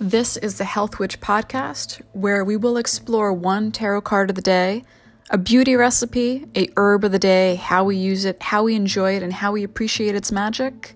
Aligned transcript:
This 0.00 0.36
is 0.36 0.58
the 0.58 0.64
Health 0.64 1.00
Witch 1.00 1.20
podcast, 1.20 2.00
where 2.12 2.44
we 2.44 2.56
will 2.56 2.76
explore 2.76 3.32
one 3.32 3.72
tarot 3.72 4.02
card 4.02 4.30
of 4.30 4.36
the 4.36 4.42
day, 4.42 4.84
a 5.28 5.36
beauty 5.36 5.74
recipe, 5.74 6.46
a 6.54 6.68
herb 6.76 7.02
of 7.02 7.10
the 7.10 7.18
day, 7.18 7.56
how 7.56 7.82
we 7.82 7.96
use 7.96 8.24
it, 8.24 8.40
how 8.40 8.62
we 8.62 8.76
enjoy 8.76 9.16
it, 9.16 9.24
and 9.24 9.32
how 9.32 9.50
we 9.50 9.64
appreciate 9.64 10.14
its 10.14 10.30
magic, 10.30 10.94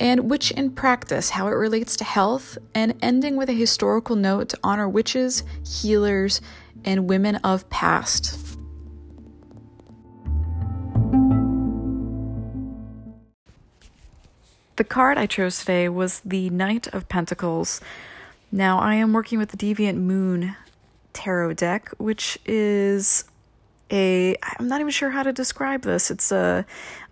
and 0.00 0.28
witch 0.28 0.50
in 0.50 0.72
practice, 0.72 1.30
how 1.30 1.46
it 1.46 1.52
relates 1.52 1.94
to 1.94 2.02
health, 2.02 2.58
and 2.74 2.98
ending 3.00 3.36
with 3.36 3.48
a 3.48 3.52
historical 3.52 4.16
note 4.16 4.48
to 4.48 4.58
honor 4.64 4.88
witches, 4.88 5.44
healers, 5.64 6.40
and 6.84 7.08
women 7.08 7.36
of 7.36 7.70
past. 7.70 8.36
The 14.74 14.82
card 14.82 15.18
I 15.18 15.26
chose 15.26 15.60
today 15.60 15.88
was 15.88 16.18
the 16.24 16.50
Knight 16.50 16.88
of 16.88 17.08
Pentacles. 17.08 17.80
Now, 18.52 18.78
I 18.78 18.94
am 18.94 19.12
working 19.12 19.38
with 19.38 19.50
the 19.50 19.56
Deviant 19.56 19.96
Moon 19.96 20.56
tarot 21.12 21.54
deck, 21.54 21.90
which 21.98 22.38
is 22.44 23.24
a 23.90 24.36
I'm 24.42 24.68
not 24.68 24.80
even 24.80 24.90
sure 24.90 25.10
how 25.10 25.22
to 25.22 25.32
describe 25.32 25.82
this. 25.82 26.10
It's 26.10 26.32
a 26.32 26.64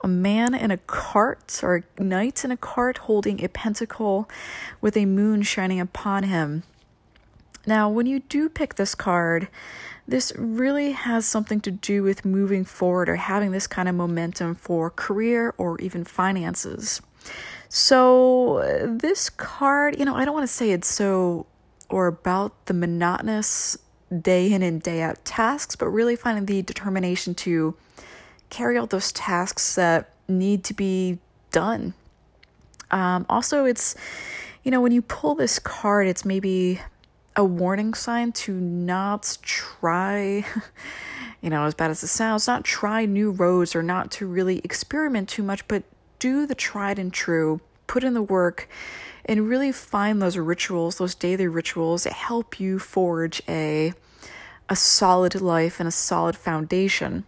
a 0.03 0.09
man 0.09 0.55
in 0.55 0.71
a 0.71 0.79
cart 0.79 1.61
or 1.63 1.85
a 1.99 2.03
knight 2.03 2.45
in 2.45 2.51
a 2.51 2.57
cart 2.57 2.99
holding 2.99 3.43
a 3.43 3.49
pentacle 3.49 4.29
with 4.81 4.97
a 4.97 5.07
moon 5.07 5.43
shining 5.43 5.81
upon 5.81 6.25
him. 6.25 6.63
Now, 7.67 7.89
when 7.89 8.07
you 8.07 8.21
do 8.21 8.49
pick 8.49 8.75
this 8.75 8.95
card, 8.95 9.49
this 10.09 10.33
really 10.37 10.93
has 10.93 11.27
something 11.27 11.61
to 11.61 11.71
do 11.71 12.03
with 12.03 12.25
moving 12.25 12.65
forward 12.65 13.09
or 13.09 13.17
having 13.17 13.53
this 13.53 13.69
kind 13.69 13.89
of 13.89 13.95
momentum 13.95 14.57
for 14.57 14.91
career 14.91 15.55
or 15.59 15.81
even 15.81 16.05
finances. 16.05 17.01
So, 17.75 18.87
this 18.87 19.31
card, 19.31 19.99
you 19.99 20.05
know, 20.05 20.15
I 20.15 20.27
don't 20.27 20.35
want 20.35 20.47
to 20.47 20.53
say 20.53 20.73
it's 20.73 20.89
so 20.89 21.47
or 21.89 22.07
about 22.07 22.67
the 22.67 22.75
monotonous 22.75 23.79
day 24.21 24.53
in 24.53 24.63
and 24.63 24.83
day 24.83 25.01
out 25.01 25.25
tasks, 25.25 25.75
but 25.75 25.89
really 25.89 26.15
finding 26.15 26.45
the 26.45 26.61
determination 26.61 27.35
to 27.37 27.75
carry 28.51 28.77
out 28.77 28.91
those 28.91 29.11
tasks 29.11 29.75
that 29.77 30.11
need 30.29 30.65
to 30.65 30.75
be 30.75 31.19
done. 31.51 31.95
Um, 32.91 33.25
also, 33.31 33.65
it's, 33.65 33.95
you 34.65 34.71
know, 34.71 34.83
when 34.83 34.93
you 34.93 35.01
pull 35.01 35.35
this 35.35 35.59
card, 35.59 36.07
it's 36.07 36.27
maybe 36.27 36.79
a 37.37 37.45
warning 37.45 37.95
sign 37.95 38.33
to 38.33 38.53
not 38.53 39.39
try, 39.41 40.45
you 41.41 41.49
know, 41.49 41.65
as 41.65 41.73
bad 41.73 41.91
as 41.91 42.03
it 42.03 42.09
sounds, 42.09 42.47
not 42.47 42.65
try 42.65 43.07
new 43.07 43.31
roads 43.31 43.75
or 43.75 43.83
not 43.83 44.11
to 44.11 44.27
really 44.27 44.59
experiment 44.59 45.31
too 45.31 45.43
much, 45.43 45.67
but 45.69 45.85
do 46.23 46.47
the 46.47 46.55
tried 46.55 47.01
and 47.01 47.13
true, 47.13 47.61
put 47.89 48.05
in 48.05 48.15
the 48.15 48.23
work, 48.23 48.69
and 49.25 49.49
really 49.49 49.73
find 49.73 50.23
those 50.23 50.39
rituals, 50.39 50.99
those 50.99 51.17
daily 51.17 51.49
rituals 51.49 52.05
that 52.05 52.13
help 52.13 52.61
you 52.61 52.79
forge 52.79 53.43
a 53.49 53.93
a 54.69 54.77
solid 54.77 55.41
life 55.41 55.81
and 55.81 55.89
a 55.89 55.93
solid 55.93 56.37
foundation. 56.37 57.25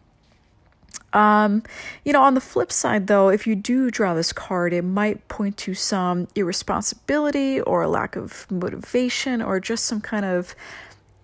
Um, 1.13 1.65
you 2.05 2.13
know, 2.13 2.23
on 2.23 2.35
the 2.35 2.41
flip 2.41 2.71
side, 2.71 3.09
though, 3.09 3.29
if 3.29 3.47
you 3.47 3.57
do 3.57 3.91
draw 3.91 4.15
this 4.15 4.33
card, 4.33 4.73
it 4.73 4.83
might 4.83 5.27
point 5.27 5.57
to 5.59 5.75
some 5.75 6.29
irresponsibility 6.37 7.61
or 7.61 7.83
a 7.83 7.89
lack 7.89 8.15
of 8.15 8.47
motivation 8.51 9.43
or 9.43 9.59
just 9.59 9.85
some 9.87 10.01
kind 10.01 10.25
of 10.25 10.55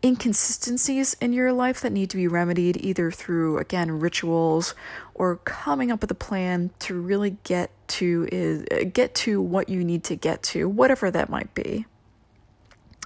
inconsistencies 0.03 1.15
in 1.21 1.33
your 1.33 1.53
life 1.53 1.81
that 1.81 1.93
need 1.93 2.09
to 2.11 2.17
be 2.17 2.27
remedied 2.27 2.77
either 2.79 3.11
through 3.11 3.59
again 3.59 4.01
rituals 4.01 4.75
or 5.15 5.37
coming 5.37 5.91
up 5.91 6.01
with 6.01 6.11
a 6.11 6.15
plan 6.15 6.71
to 6.79 6.99
really 6.99 7.37
get 7.45 7.71
to 7.87 8.29
is 8.33 8.65
get 8.93 9.15
to 9.15 9.43
what 9.43 9.69
you 9.69 9.85
need 9.85 10.03
to 10.05 10.17
get 10.17 10.43
to 10.43 10.69
whatever 10.69 11.11
that 11.11 11.29
might 11.29 11.55
be. 11.55 11.85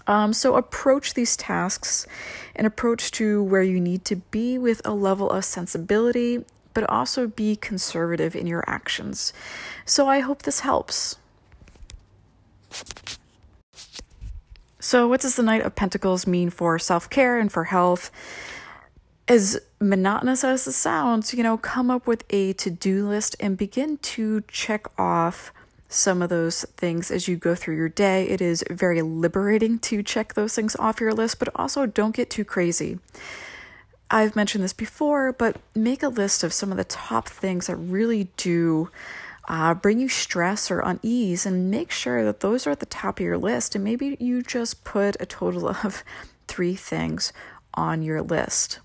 Um, 0.07 0.33
so 0.33 0.57
approach 0.57 1.15
these 1.15 1.37
tasks 1.37 2.07
and 2.55 2.67
approach 2.67 3.11
to 3.13 3.43
where 3.43 3.63
you 3.63 3.81
need 3.81 4.05
to 4.05 4.17
be 4.17 4.59
with 4.59 4.83
a 4.85 4.93
level 4.93 5.31
of 5.31 5.45
sensibility 5.45 6.45
but 6.75 6.89
also 6.91 7.29
be 7.29 7.55
conservative 7.55 8.35
in 8.35 8.47
your 8.47 8.65
actions. 8.69 9.33
So 9.85 10.09
i 10.09 10.21
hope 10.21 10.43
this 10.43 10.61
helps 10.61 11.17
so, 14.85 15.09
what 15.09 15.23
does 15.23 15.37
the 15.37 15.43
Knight 15.43 15.63
of 15.63 15.75
Pentacles 15.75 16.27
mean 16.27 16.51
for 16.51 16.79
self 16.79 17.09
care 17.09 17.39
and 17.39 17.51
for 17.51 17.65
health? 17.65 18.11
As 19.27 19.59
monotonous 19.81 20.45
as 20.45 20.67
it 20.67 20.73
sounds, 20.73 21.33
you 21.33 21.43
know, 21.43 21.57
come 21.57 21.91
up 21.91 22.07
with 22.07 22.23
a 22.29 22.53
to 22.53 22.69
do 22.69 23.09
list 23.09 23.35
and 23.41 23.57
begin 23.57 23.97
to 23.97 24.43
check 24.47 24.87
off 25.01 25.55
some 25.89 26.21
of 26.21 26.29
those 26.29 26.67
things 26.77 27.11
as 27.11 27.27
you 27.27 27.37
go 27.37 27.55
through 27.55 27.77
your 27.77 27.89
day. 27.89 28.29
It 28.29 28.43
is 28.43 28.63
very 28.71 29.01
liberating 29.01 29.79
to 29.79 30.03
check 30.03 30.35
those 30.35 30.55
things 30.55 30.77
off 30.77 31.01
your 31.01 31.15
list, 31.15 31.39
but 31.39 31.49
also 31.55 31.87
don't 31.87 32.15
get 32.15 32.29
too 32.29 32.45
crazy. 32.45 32.99
I've 34.11 34.37
mentioned 34.37 34.63
this 34.63 34.75
before, 34.75 35.33
but 35.33 35.57
make 35.75 36.03
a 36.03 36.09
list 36.09 36.45
of 36.45 36.53
some 36.53 36.71
of 36.71 36.77
the 36.77 36.85
top 36.85 37.27
things 37.27 37.69
that 37.69 37.77
really 37.77 38.29
do 38.37 38.91
uh, 39.49 39.75
bring 39.75 39.99
you 39.99 40.09
stress 40.09 40.71
or 40.71 40.81
unease, 40.81 41.47
and 41.47 41.71
make 41.71 41.91
sure 41.91 42.25
that 42.25 42.41
those 42.41 42.67
are 42.67 42.71
at 42.71 42.81
the 42.81 42.87
top 42.87 43.19
of 43.19 43.25
your 43.25 43.39
list. 43.39 43.75
And 43.75 43.85
maybe 43.85 44.17
you 44.21 44.43
just 44.43 44.85
put 44.85 45.17
a 45.21 45.27
total 45.27 45.69
of 45.69 46.03
three 46.49 46.75
things 46.75 47.33
on 47.75 48.03
your 48.03 48.23
list. 48.23 48.81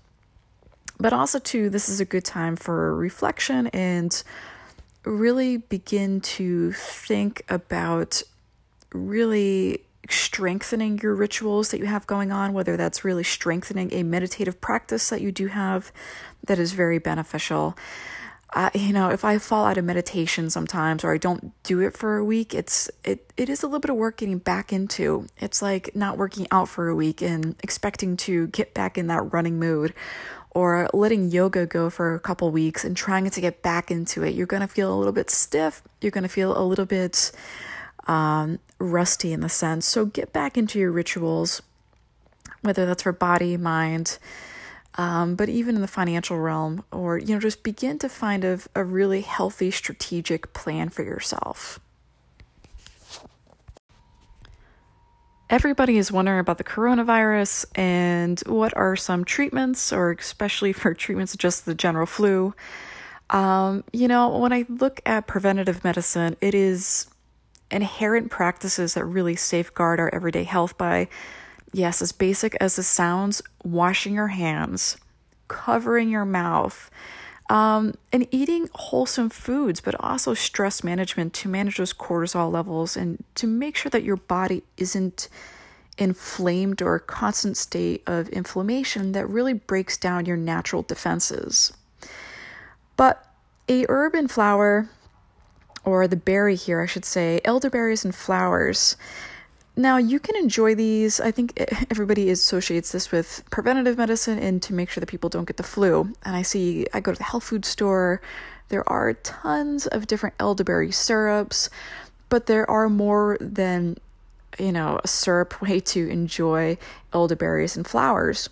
But 0.98 1.12
also, 1.12 1.38
too, 1.38 1.70
this 1.70 1.88
is 1.88 2.00
a 2.00 2.04
good 2.04 2.24
time 2.24 2.56
for 2.56 2.94
reflection 2.94 3.68
and 3.68 4.22
really 5.04 5.56
begin 5.56 6.20
to 6.20 6.72
think 6.72 7.42
about 7.48 8.22
really 8.92 9.82
strengthening 10.08 10.98
your 10.98 11.14
rituals 11.14 11.70
that 11.70 11.78
you 11.78 11.86
have 11.86 12.06
going 12.06 12.32
on, 12.32 12.52
whether 12.52 12.76
that's 12.76 13.04
really 13.04 13.24
strengthening 13.24 13.92
a 13.92 14.02
meditative 14.02 14.60
practice 14.60 15.08
that 15.08 15.20
you 15.20 15.32
do 15.32 15.46
have 15.46 15.92
that 16.46 16.58
is 16.58 16.72
very 16.72 16.98
beneficial. 16.98 17.76
I, 18.52 18.70
you 18.74 18.92
know, 18.92 19.10
if 19.10 19.24
I 19.24 19.38
fall 19.38 19.64
out 19.64 19.78
of 19.78 19.84
meditation 19.84 20.50
sometimes 20.50 21.04
or 21.04 21.14
I 21.14 21.18
don't 21.18 21.52
do 21.62 21.80
it 21.80 21.96
for 21.96 22.16
a 22.16 22.24
week, 22.24 22.54
it's 22.54 22.90
it 23.04 23.32
it 23.36 23.48
is 23.48 23.62
a 23.62 23.66
little 23.66 23.80
bit 23.80 23.90
of 23.90 23.96
work 23.96 24.18
getting 24.18 24.38
back 24.38 24.72
into. 24.72 25.26
It's 25.38 25.62
like 25.62 25.94
not 25.94 26.18
working 26.18 26.46
out 26.50 26.68
for 26.68 26.88
a 26.88 26.94
week 26.94 27.22
and 27.22 27.54
expecting 27.62 28.16
to 28.18 28.48
get 28.48 28.74
back 28.74 28.98
in 28.98 29.06
that 29.06 29.32
running 29.32 29.58
mood 29.58 29.94
or 30.50 30.90
letting 30.92 31.30
yoga 31.30 31.64
go 31.64 31.90
for 31.90 32.14
a 32.14 32.20
couple 32.20 32.50
weeks 32.50 32.84
and 32.84 32.96
trying 32.96 33.28
to 33.30 33.40
get 33.40 33.62
back 33.62 33.90
into 33.90 34.24
it. 34.24 34.34
You're 34.34 34.46
going 34.46 34.62
to 34.62 34.68
feel 34.68 34.92
a 34.92 34.98
little 34.98 35.12
bit 35.12 35.30
stiff, 35.30 35.82
you're 36.00 36.10
going 36.10 36.22
to 36.22 36.28
feel 36.28 36.56
a 36.58 36.64
little 36.64 36.86
bit 36.86 37.30
um, 38.08 38.58
rusty 38.78 39.32
in 39.32 39.40
the 39.40 39.48
sense. 39.48 39.86
So 39.86 40.06
get 40.06 40.32
back 40.32 40.58
into 40.58 40.78
your 40.78 40.90
rituals, 40.90 41.62
whether 42.62 42.84
that's 42.84 43.04
for 43.04 43.12
body, 43.12 43.56
mind, 43.56 44.18
um, 45.00 45.34
but 45.34 45.48
even 45.48 45.76
in 45.76 45.80
the 45.80 45.88
financial 45.88 46.38
realm, 46.38 46.84
or 46.92 47.16
you 47.16 47.32
know, 47.32 47.40
just 47.40 47.62
begin 47.62 47.98
to 48.00 48.08
find 48.10 48.44
a, 48.44 48.60
a 48.74 48.84
really 48.84 49.22
healthy 49.22 49.70
strategic 49.70 50.52
plan 50.52 50.90
for 50.90 51.02
yourself. 51.02 51.80
Everybody 55.48 55.96
is 55.96 56.12
wondering 56.12 56.38
about 56.38 56.58
the 56.58 56.64
coronavirus 56.64 57.64
and 57.74 58.40
what 58.40 58.76
are 58.76 58.94
some 58.94 59.24
treatments, 59.24 59.90
or 59.90 60.10
especially 60.12 60.74
for 60.74 60.92
treatments 60.92 61.34
just 61.34 61.64
the 61.64 61.74
general 61.74 62.04
flu. 62.04 62.52
Um, 63.30 63.84
you 63.94 64.06
know, 64.06 64.36
when 64.36 64.52
I 64.52 64.66
look 64.68 65.00
at 65.06 65.26
preventative 65.26 65.82
medicine, 65.82 66.36
it 66.42 66.54
is 66.54 67.06
inherent 67.70 68.30
practices 68.30 68.92
that 68.94 69.06
really 69.06 69.34
safeguard 69.34 69.98
our 69.98 70.14
everyday 70.14 70.44
health 70.44 70.76
by 70.76 71.08
yes, 71.72 72.02
as 72.02 72.12
basic 72.12 72.56
as 72.60 72.78
it 72.78 72.84
sounds, 72.84 73.42
washing 73.64 74.14
your 74.14 74.28
hands, 74.28 74.96
covering 75.48 76.08
your 76.08 76.24
mouth, 76.24 76.90
um, 77.48 77.94
and 78.12 78.26
eating 78.30 78.68
wholesome 78.74 79.28
foods, 79.28 79.80
but 79.80 79.96
also 79.98 80.34
stress 80.34 80.84
management 80.84 81.34
to 81.34 81.48
manage 81.48 81.78
those 81.78 81.92
cortisol 81.92 82.50
levels 82.50 82.96
and 82.96 83.24
to 83.34 83.46
make 83.46 83.76
sure 83.76 83.90
that 83.90 84.04
your 84.04 84.16
body 84.16 84.62
isn't 84.76 85.28
inflamed 85.98 86.80
or 86.80 86.94
a 86.94 87.00
constant 87.00 87.56
state 87.56 88.02
of 88.06 88.28
inflammation 88.28 89.12
that 89.12 89.26
really 89.26 89.52
breaks 89.52 89.96
down 89.96 90.26
your 90.26 90.36
natural 90.36 90.82
defenses. 90.82 91.72
But 92.96 93.26
a 93.68 93.84
herb 93.88 94.14
and 94.14 94.30
flower, 94.30 94.88
or 95.84 96.06
the 96.06 96.16
berry 96.16 96.56
here, 96.56 96.80
I 96.80 96.86
should 96.86 97.04
say, 97.04 97.40
elderberries 97.44 98.04
and 98.04 98.14
flowers, 98.14 98.96
now, 99.82 99.96
you 99.96 100.18
can 100.18 100.36
enjoy 100.36 100.74
these. 100.74 101.20
I 101.20 101.30
think 101.30 101.58
everybody 101.90 102.30
associates 102.30 102.92
this 102.92 103.10
with 103.12 103.42
preventative 103.50 103.98
medicine 103.98 104.38
and 104.38 104.62
to 104.62 104.74
make 104.74 104.90
sure 104.90 105.00
that 105.00 105.08
people 105.08 105.30
don't 105.30 105.46
get 105.46 105.56
the 105.56 105.62
flu. 105.62 106.12
And 106.24 106.36
I 106.36 106.42
see, 106.42 106.86
I 106.92 107.00
go 107.00 107.12
to 107.12 107.18
the 107.18 107.24
health 107.24 107.44
food 107.44 107.64
store, 107.64 108.20
there 108.68 108.88
are 108.88 109.12
tons 109.14 109.86
of 109.88 110.06
different 110.06 110.36
elderberry 110.38 110.92
syrups, 110.92 111.68
but 112.28 112.46
there 112.46 112.68
are 112.70 112.88
more 112.88 113.36
than, 113.40 113.98
you 114.58 114.70
know, 114.70 115.00
a 115.02 115.08
syrup 115.08 115.60
way 115.60 115.80
to 115.80 116.08
enjoy 116.08 116.78
elderberries 117.12 117.76
and 117.76 117.86
flowers. 117.86 118.48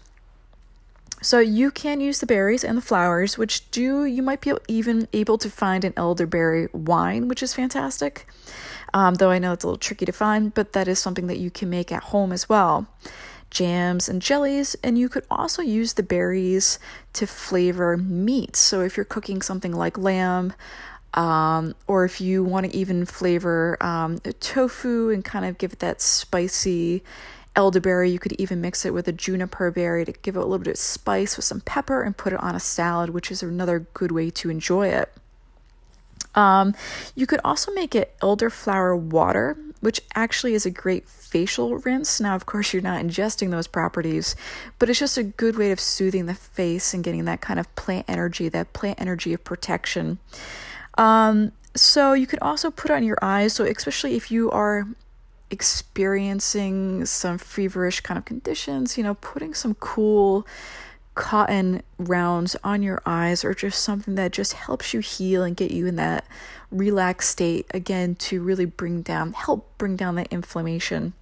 So 1.23 1.41
you 1.41 1.71
can 1.71 2.01
use 2.01 2.21
the 2.21 2.27
berries 2.27 2.63
and 2.63 2.77
the 2.77 2.83
flowers, 2.83 3.39
which 3.39 3.69
do 3.71 4.05
you 4.05 4.23
might 4.23 4.41
be 4.41 4.53
even 4.69 5.09
able 5.13 5.39
to 5.39 5.51
find 5.51 5.85
an 5.85 5.95
elderberry 5.97 6.69
wine, 6.73 7.29
which 7.29 7.43
is 7.43 7.55
fantastic. 7.55 8.27
Um, 8.95 9.15
though 9.15 9.31
I 9.31 9.39
know 9.39 9.53
it's 9.53 9.65
a 9.65 9.67
little 9.67 9.79
tricky 9.79 10.07
to 10.07 10.13
find, 10.13 10.53
but 10.55 10.73
that 10.73 10.89
is 10.89 10.99
something 10.99 11.27
that 11.27 11.39
you 11.39 11.51
can 11.51 11.71
make 11.71 11.93
at 11.93 12.05
home 12.05 12.33
as 12.33 12.49
well. 12.49 12.87
Jams 13.51 14.09
and 14.09 14.21
jellies, 14.21 14.77
and 14.83 14.99
you 14.99 15.09
could 15.09 15.25
also 15.31 15.63
use 15.63 15.95
the 15.95 16.03
berries 16.03 16.79
to 17.15 17.27
flavor 17.27 17.97
meats. 17.97 18.59
So 18.59 18.83
if 18.83 18.97
you're 18.97 19.05
cooking 19.05 19.41
something 19.41 19.73
like 19.73 19.97
lamb, 19.97 20.53
um, 21.15 21.75
or 21.87 22.05
if 22.05 22.21
you 22.21 22.45
want 22.45 22.67
to 22.67 22.77
even 22.77 23.07
flavor 23.07 23.79
um, 23.81 24.19
tofu 24.41 25.11
and 25.11 25.25
kind 25.25 25.47
of 25.47 25.57
give 25.57 25.73
it 25.73 25.79
that 25.79 26.03
spicy 26.03 27.03
elderberry. 27.59 28.11
You 28.11 28.21
could 28.21 28.33
even 28.41 28.61
mix 28.61 28.87
it 28.87 28.95
with 28.95 29.09
a 29.09 29.13
juniper 29.13 29.71
berry 29.71 30.05
to 30.05 30.13
give 30.13 30.37
it 30.37 30.39
a 30.39 30.43
little 30.43 30.59
bit 30.59 30.69
of 30.69 30.79
spice 30.79 31.37
with 31.37 31.45
some 31.45 31.61
pepper 31.61 32.03
and 32.03 32.17
put 32.17 32.33
it 32.33 32.41
on 32.41 32.55
a 32.55 32.61
salad, 32.61 33.11
which 33.11 33.31
is 33.33 33.43
another 33.43 33.81
good 33.95 34.13
way 34.13 34.31
to 34.31 34.49
enjoy 34.49 34.89
it. 34.89 35.13
Um, 36.35 36.75
you 37.15 37.27
could 37.27 37.41
also 37.45 37.73
make 37.73 37.95
it 37.95 38.17
elderflower 38.21 38.99
water, 38.99 39.57
which 39.81 40.01
actually 40.15 40.55
is 40.55 40.67
a 40.67 40.71
great 40.71 41.09
facial 41.09 41.79
rinse. 41.79 42.21
Now, 42.21 42.35
of 42.35 42.47
course, 42.47 42.73
you're 42.73 42.83
not 42.83 43.03
ingesting 43.03 43.51
those 43.51 43.67
properties, 43.67 44.37
but 44.79 44.89
it's 44.89 44.99
just 44.99 45.19
a 45.19 45.23
good 45.23 45.57
way 45.57 45.73
of 45.73 45.81
soothing 45.81 46.27
the 46.27 46.35
face 46.35 46.95
and 46.95 47.05
getting 47.05 47.25
that 47.27 47.41
kind 47.41 47.59
of 47.59 47.75
plant 47.77 48.07
energy, 48.09 48.49
that 48.49 48.73
plant 48.73 49.01
energy 49.01 49.33
of 49.35 49.45
protection. 49.45 50.19
Um, 50.97 51.53
so 51.75 52.13
you 52.13 52.27
could 52.27 52.41
also 52.41 52.71
put 52.71 52.91
on 52.91 53.05
your 53.05 53.19
eyes. 53.23 53.53
So 53.55 53.65
especially 53.65 54.17
if 54.17 54.31
you 54.31 54.51
are 54.51 54.87
experiencing 55.51 57.07
some 57.07 57.39
feverish 57.39 58.01
kind 58.01 58.19
of 58.19 58.25
conditions, 58.25 58.99
you 58.99 59.05
know, 59.05 59.15
putting 59.15 59.55
some 59.55 59.75
cool 59.75 60.47
cotton 61.19 61.83
rounds 61.99 62.55
on 62.63 62.81
your 62.81 63.03
eyes 63.05 63.45
or 63.45 63.53
just 63.53 63.83
something 63.83 64.15
that 64.15 64.31
just 64.33 64.53
helps 64.53 64.95
you 64.95 65.01
heal 65.01 65.43
and 65.43 65.57
get 65.57 65.73
you 65.73 65.85
in 65.85 65.97
that 65.97 66.25
relaxed 66.71 67.29
state 67.29 67.67
again 67.75 68.15
to 68.15 68.41
really 68.41 68.65
bring 68.65 69.03
down 69.03 69.33
help 69.33 69.77
bring 69.79 69.97
down 69.97 70.15
that 70.15 70.29
inflammation 70.33 71.13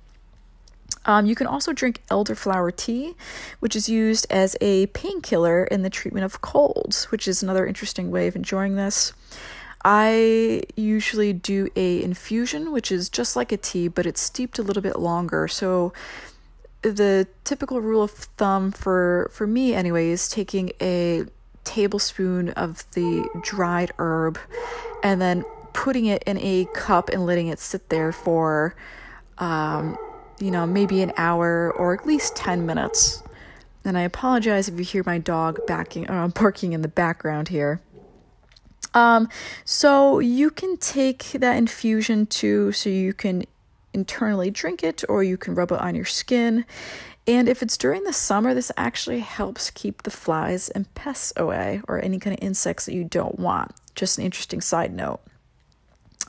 um, 1.07 1.25
you 1.25 1.35
can 1.35 1.47
also 1.47 1.73
drink 1.73 2.03
elderflower 2.11 2.75
tea, 2.75 3.15
which 3.61 3.77
is 3.77 3.89
used 3.89 4.27
as 4.29 4.57
a 4.61 4.87
painkiller 4.89 5.65
in 5.65 5.83
the 5.83 5.91
treatment 5.91 6.25
of 6.25 6.41
colds, 6.41 7.05
which 7.13 7.29
is 7.29 7.43
another 7.43 7.65
interesting 7.65 8.11
way 8.11 8.27
of 8.27 8.35
enjoying 8.35 8.75
this. 8.75 9.13
I 9.85 10.63
usually 10.75 11.33
do 11.33 11.69
a 11.77 12.03
infusion, 12.03 12.73
which 12.73 12.91
is 12.91 13.09
just 13.09 13.37
like 13.37 13.53
a 13.53 13.57
tea, 13.57 13.87
but 13.87 14.05
it's 14.05 14.21
steeped 14.21 14.59
a 14.59 14.63
little 14.63 14.83
bit 14.83 14.99
longer. 14.99 15.47
So 15.47 15.93
the 16.83 17.27
typical 17.45 17.81
rule 17.81 18.03
of 18.03 18.11
thumb 18.11 18.71
for 18.71 19.31
for 19.33 19.47
me 19.47 19.75
anyway 19.75 20.09
is 20.09 20.29
taking 20.29 20.71
a 20.81 21.25
tablespoon 21.65 22.51
of 22.51 22.89
the 22.93 23.29
dried 23.43 23.93
herb 23.99 24.39
and 25.03 25.21
then 25.21 25.45
putting 25.73 26.07
it 26.07 26.23
in 26.25 26.39
a 26.39 26.67
cup 26.73 27.11
and 27.11 27.27
letting 27.27 27.49
it 27.49 27.59
sit 27.59 27.89
there 27.89 28.13
for 28.13 28.75
um, 29.39 29.99
you 30.41 30.51
know 30.51 30.67
maybe 30.67 31.03
an 31.03 31.13
hour 31.17 31.73
or 31.73 31.95
at 31.95 32.07
least 32.07 32.37
10 32.37 32.67
minutes. 32.67 33.23
And 33.85 33.97
i 33.97 34.01
apologize 34.01 34.69
if 34.69 34.77
you 34.79 34.85
hear 34.85 35.05
my 35.07 35.19
dog 35.19 35.61
backing 35.67 36.09
uh, 36.11 36.29
barking 36.29 36.73
in 36.73 36.83
the 36.83 36.89
background 36.89 37.49
here. 37.49 37.81
Um, 38.95 39.29
so 39.65 40.21
you 40.21 40.51
can 40.51 40.79
take 40.79 41.25
that 41.33 41.57
infusion 41.57 42.27
too, 42.27 42.73
so 42.73 42.89
you 42.89 43.13
can 43.13 43.45
internally 43.97 44.51
drink 44.51 44.85
it 44.85 45.03
or 45.09 45.25
you 45.25 45.37
can 45.37 45.55
rub 45.55 45.73
it 45.73 45.81
on 45.81 45.95
your 45.95 46.05
skin. 46.05 46.65
And 47.27 47.49
if 47.49 47.63
it's 47.63 47.77
during 47.77 48.05
the 48.05 48.13
summer, 48.13 48.55
this 48.55 48.71
actually 48.77 49.19
helps 49.21 49.71
keep 49.71 50.03
the 50.03 50.11
flies 50.11 50.69
and 50.69 50.93
pests 50.95 51.33
away 51.37 51.81
or 51.89 52.01
any 52.01 52.21
kind 52.21 52.37
of 52.39 52.45
insects 52.45 52.87
that 52.87 52.95
you 52.95 53.03
don't 53.03 53.39
want. 53.39 53.73
Just 53.97 54.19
an 54.19 54.25
interesting 54.25 54.61
side 54.61 54.95
note. 54.95 55.21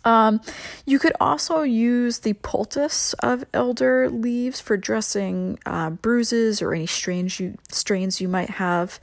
Um, 0.04 0.42
you 0.86 1.00
could 1.00 1.14
also 1.20 1.64
use 1.64 2.20
the 2.20 2.34
poultice 2.34 3.14
of 3.16 3.44
elder 3.54 4.10
leaves 4.10 4.62
for 4.62 4.78
dressing 4.78 5.60
uh, 5.66 5.90
bruises 5.90 6.62
or 6.62 6.74
any 6.74 6.86
strains 6.86 7.40
you 7.40 7.58
strains 7.70 8.22
you 8.22 8.30
might 8.30 8.52
have, 8.52 9.00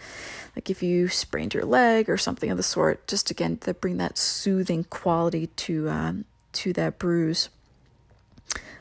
like 0.56 0.70
if 0.70 0.82
you 0.82 1.08
sprained 1.08 1.52
your 1.52 1.64
leg 1.64 2.08
or 2.08 2.16
something 2.16 2.50
of 2.50 2.56
the 2.56 2.62
sort. 2.62 3.06
Just 3.06 3.30
again 3.30 3.58
to 3.58 3.74
bring 3.74 3.98
that 3.98 4.16
soothing 4.16 4.84
quality 4.84 5.48
to 5.48 5.90
um, 5.90 6.24
to 6.52 6.72
that 6.72 6.98
bruise 6.98 7.50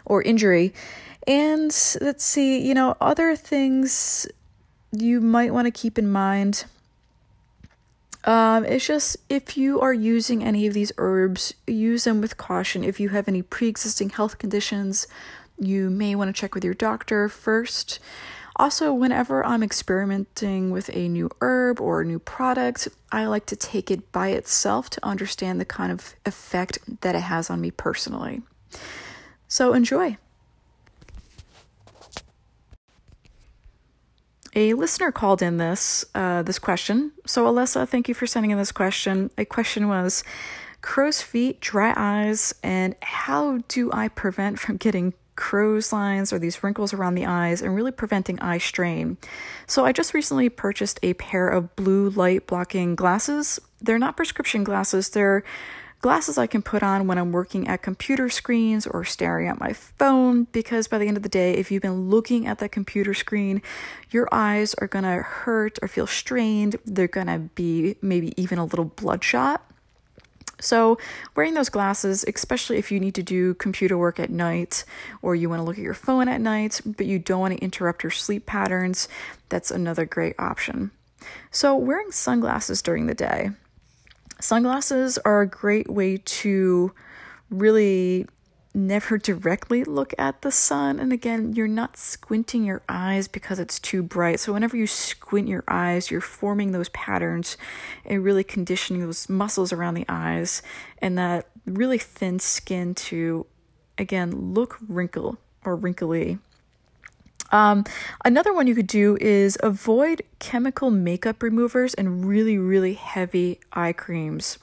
or 0.06 0.22
injury. 0.22 0.74
And 1.26 1.76
let's 2.02 2.24
see, 2.24 2.66
you 2.66 2.74
know, 2.74 2.96
other 3.00 3.36
things 3.36 4.28
you 4.92 5.22
might 5.22 5.54
want 5.54 5.66
to 5.66 5.72
keep 5.72 5.98
in 5.98 6.12
mind 6.12 6.66
um, 8.26 8.64
it's 8.66 8.86
just 8.86 9.18
if 9.30 9.58
you 9.58 9.82
are 9.82 9.94
using 9.94 10.44
any 10.44 10.66
of 10.66 10.74
these 10.74 10.92
herbs, 10.98 11.54
use 11.68 12.06
them 12.06 12.22
with 12.22 12.38
caution. 12.38 12.84
If 12.84 13.00
you 13.00 13.10
have 13.10 13.28
any 13.28 13.42
pre 13.42 13.68
existing 13.68 14.12
health 14.12 14.38
conditions, 14.38 15.08
you 15.60 15.90
may 15.90 16.16
want 16.16 16.34
to 16.34 16.40
check 16.40 16.56
with 16.56 16.64
your 16.64 16.74
doctor 16.74 17.28
first. 17.28 18.00
Also, 18.56 18.94
whenever 18.94 19.46
I'm 19.46 19.64
experimenting 19.64 20.70
with 20.70 20.90
a 20.96 21.10
new 21.10 21.30
herb 21.42 21.82
or 21.82 22.02
a 22.02 22.06
new 22.06 22.20
product, 22.20 22.88
I 23.12 23.26
like 23.26 23.48
to 23.48 23.56
take 23.56 23.90
it 23.90 24.12
by 24.12 24.30
itself 24.30 24.92
to 24.92 25.06
understand 25.06 25.60
the 25.60 25.66
kind 25.66 25.92
of 25.92 26.16
effect 26.26 26.78
that 27.02 27.16
it 27.16 27.22
has 27.22 27.50
on 27.50 27.60
me 27.60 27.72
personally. 27.72 28.44
So, 29.54 29.74
enjoy. 29.74 30.18
a 34.56 34.74
listener 34.74 35.12
called 35.12 35.44
in 35.44 35.58
this 35.58 36.06
uh, 36.16 36.42
this 36.42 36.58
question. 36.58 37.12
So 37.28 37.46
Alyssa, 37.46 37.88
thank 37.88 38.08
you 38.08 38.16
for 38.16 38.26
sending 38.26 38.50
in 38.50 38.58
this 38.58 38.72
question. 38.72 39.30
A 39.38 39.46
question 39.46 39.88
was 39.88 40.24
crow's 40.82 41.22
feet, 41.22 41.60
dry 41.60 41.94
eyes, 41.96 42.56
and 42.64 42.96
how 43.04 43.60
do 43.68 43.92
I 43.92 44.08
prevent 44.08 44.58
from 44.58 44.78
getting 44.78 45.14
crow's 45.36 45.94
lines 45.94 46.34
or 46.34 46.40
these 46.40 46.64
wrinkles 46.64 46.92
around 46.92 47.14
the 47.14 47.28
eyes 47.28 47.62
and 47.62 47.76
really 47.76 47.92
preventing 47.92 48.40
eye 48.40 48.58
strain. 48.58 49.18
So 49.68 49.86
I 49.86 49.92
just 49.92 50.16
recently 50.16 50.50
purchased 50.50 51.00
a 51.04 51.14
pair 51.14 51.48
of 51.48 51.76
blue 51.76 52.10
light 52.10 52.48
blocking 52.48 52.96
glasses. 52.96 53.60
They're 53.82 54.00
not 54.00 54.18
prescription 54.18 54.64
glasses. 54.64 55.10
They're 55.10 55.44
glasses 56.04 56.38
I 56.38 56.48
can 56.48 56.62
put 56.62 56.84
on 56.84 57.08
when 57.08 57.18
I'm 57.18 57.32
working 57.32 57.68
at 57.70 57.82
computer 57.82 58.30
screens 58.30 58.86
or 58.86 59.06
staring 59.06 59.48
at 59.48 59.60
my 59.60 59.72
phone 59.72 60.44
because 60.52 60.90
by 60.90 60.98
the 60.98 61.08
end 61.08 61.16
of 61.16 61.24
the 61.24 61.30
day, 61.30 61.54
if 61.54 61.72
you've 61.72 61.82
been 61.82 62.10
looking 62.10 62.46
at 62.46 62.60
that 62.60 62.74
computer 62.74 63.14
screen, 63.14 63.62
your 64.12 64.28
eyes 64.30 64.76
are 64.76 64.88
gonna 64.88 65.22
hurt 65.22 65.80
or 65.82 65.88
feel 65.88 66.06
strained. 66.06 66.76
They're 66.86 67.08
gonna 67.08 67.40
be 67.40 67.96
maybe 68.02 68.40
even 68.40 68.60
a 68.60 68.66
little 68.66 68.86
bloodshot. 68.86 69.64
So, 70.60 70.98
wearing 71.36 71.54
those 71.56 71.70
glasses, 71.70 72.26
especially 72.28 72.78
if 72.78 72.92
you 72.92 73.00
need 73.00 73.16
to 73.16 73.24
do 73.24 73.54
computer 73.54 73.98
work 73.98 74.20
at 74.20 74.30
night 74.30 74.84
or 75.22 75.36
you 75.36 75.50
want 75.50 75.62
to 75.62 75.64
look 75.64 75.78
at 75.78 75.84
your 75.84 75.94
phone 75.94 76.28
at 76.28 76.40
night, 76.40 76.82
but 76.86 77.06
you 77.06 77.18
don't 77.18 77.40
want 77.40 77.54
to 77.58 77.64
interrupt 77.64 78.04
your 78.04 78.12
sleep 78.12 78.46
patterns, 78.46 79.08
that's 79.50 79.72
another 79.72 80.06
great 80.06 80.36
option. 80.38 80.92
So, 81.52 81.76
wearing 81.76 82.12
sunglasses 82.12 82.82
during 82.82 83.08
the 83.08 83.16
day. 83.16 83.52
Sunglasses 84.44 85.18
are 85.20 85.40
a 85.40 85.48
great 85.48 85.90
way 85.90 86.18
to 86.18 86.92
really 87.50 88.26
never 88.74 89.18
directly 89.18 89.86
look 89.86 90.14
at 90.18 90.42
the 90.42 90.52
sun. 90.52 91.00
And 91.00 91.14
again, 91.14 91.54
you're 91.54 91.66
not 91.66 91.96
squinting 91.96 92.66
your 92.66 92.82
eyes 92.90 93.30
because 93.30 93.58
it's 93.58 93.80
too 93.80 94.04
bright. 94.04 94.42
So, 94.42 94.52
whenever 94.52 94.76
you 94.76 94.86
squint 94.86 95.48
your 95.48 95.64
eyes, 95.70 96.12
you're 96.12 96.20
forming 96.20 96.74
those 96.74 96.90
patterns 96.90 97.56
and 98.04 98.22
really 98.22 98.44
conditioning 98.44 99.02
those 99.02 99.30
muscles 99.30 99.72
around 99.72 99.94
the 99.94 100.06
eyes 100.10 100.62
and 100.98 101.18
that 101.18 101.48
really 101.66 101.98
thin 101.98 102.38
skin 102.38 102.96
to, 102.96 103.46
again, 103.98 104.54
look 104.54 104.78
wrinkle 104.90 105.38
or 105.64 105.78
wrinkly. 105.78 106.38
Um, 107.52 107.86
another 108.26 108.54
one 108.54 108.68
you 108.68 108.76
could 108.76 108.88
do 108.88 109.18
is 109.22 109.58
avoid 109.62 110.24
chemical 110.40 110.90
makeup 110.90 111.44
removers 111.44 111.94
and 111.94 112.26
really, 112.26 112.58
really 112.58 112.96
heavy 112.96 113.60
eye 113.72 113.94
creams. 113.94 114.58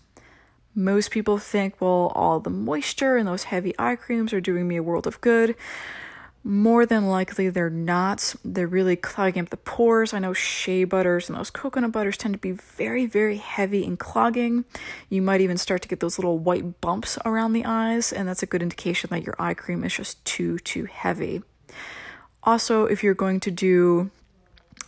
Most 0.75 1.11
people 1.11 1.39
think, 1.39 1.81
well, 1.81 2.13
all 2.15 2.41
the 2.41 2.51
moisture 2.51 3.17
and 3.17 3.27
those 3.29 3.45
heavy 3.45 3.75
eye 3.79 3.97
creams 3.97 4.33
are 4.33 4.41
doing 4.41 4.67
me 4.69 4.77
a 4.77 4.83
world 4.83 5.07
of 5.07 5.21
good. 5.21 5.57
More 6.43 6.87
than 6.87 7.07
likely, 7.07 7.51
they're 7.51 7.69
not. 7.69 8.35
They're 8.43 8.67
really 8.67 8.97
clogging 8.97 9.43
up 9.43 9.51
the 9.51 9.59
pores. 9.59 10.15
I 10.15 10.21
know 10.21 10.33
shea 10.33 10.85
butters 10.85 11.29
and 11.29 11.37
those 11.37 11.51
coconut 11.51 11.93
butters 11.93 12.17
tend 12.17 12.33
to 12.33 12.39
be 12.39 12.53
very, 12.53 13.05
very 13.05 13.37
heavy 13.37 13.85
and 13.85 13.99
clogging. 13.99 14.65
You 15.11 15.21
might 15.21 15.43
even 15.43 15.59
start 15.59 15.83
to 15.83 15.89
get 15.89 16.01
those 16.01 16.19
little 16.19 16.39
white 16.39 16.81
bumps 16.81 17.19
around 17.27 17.53
the 17.53 17.67
eyes, 17.67 18.11
and 18.11 18.27
that's 18.27 18.43
a 18.43 18.47
good 18.47 18.63
indication 18.63 19.11
that 19.11 19.25
your 19.25 19.35
eye 19.39 19.55
cream 19.55 19.85
is 19.85 19.95
just 19.95 20.25
too, 20.25 20.59
too 20.61 20.87
heavy. 20.87 21.43
Also, 22.43 22.87
if 22.87 23.03
you're 23.03 23.15
going 23.15 23.41
to 23.41 23.51
do 23.51 24.11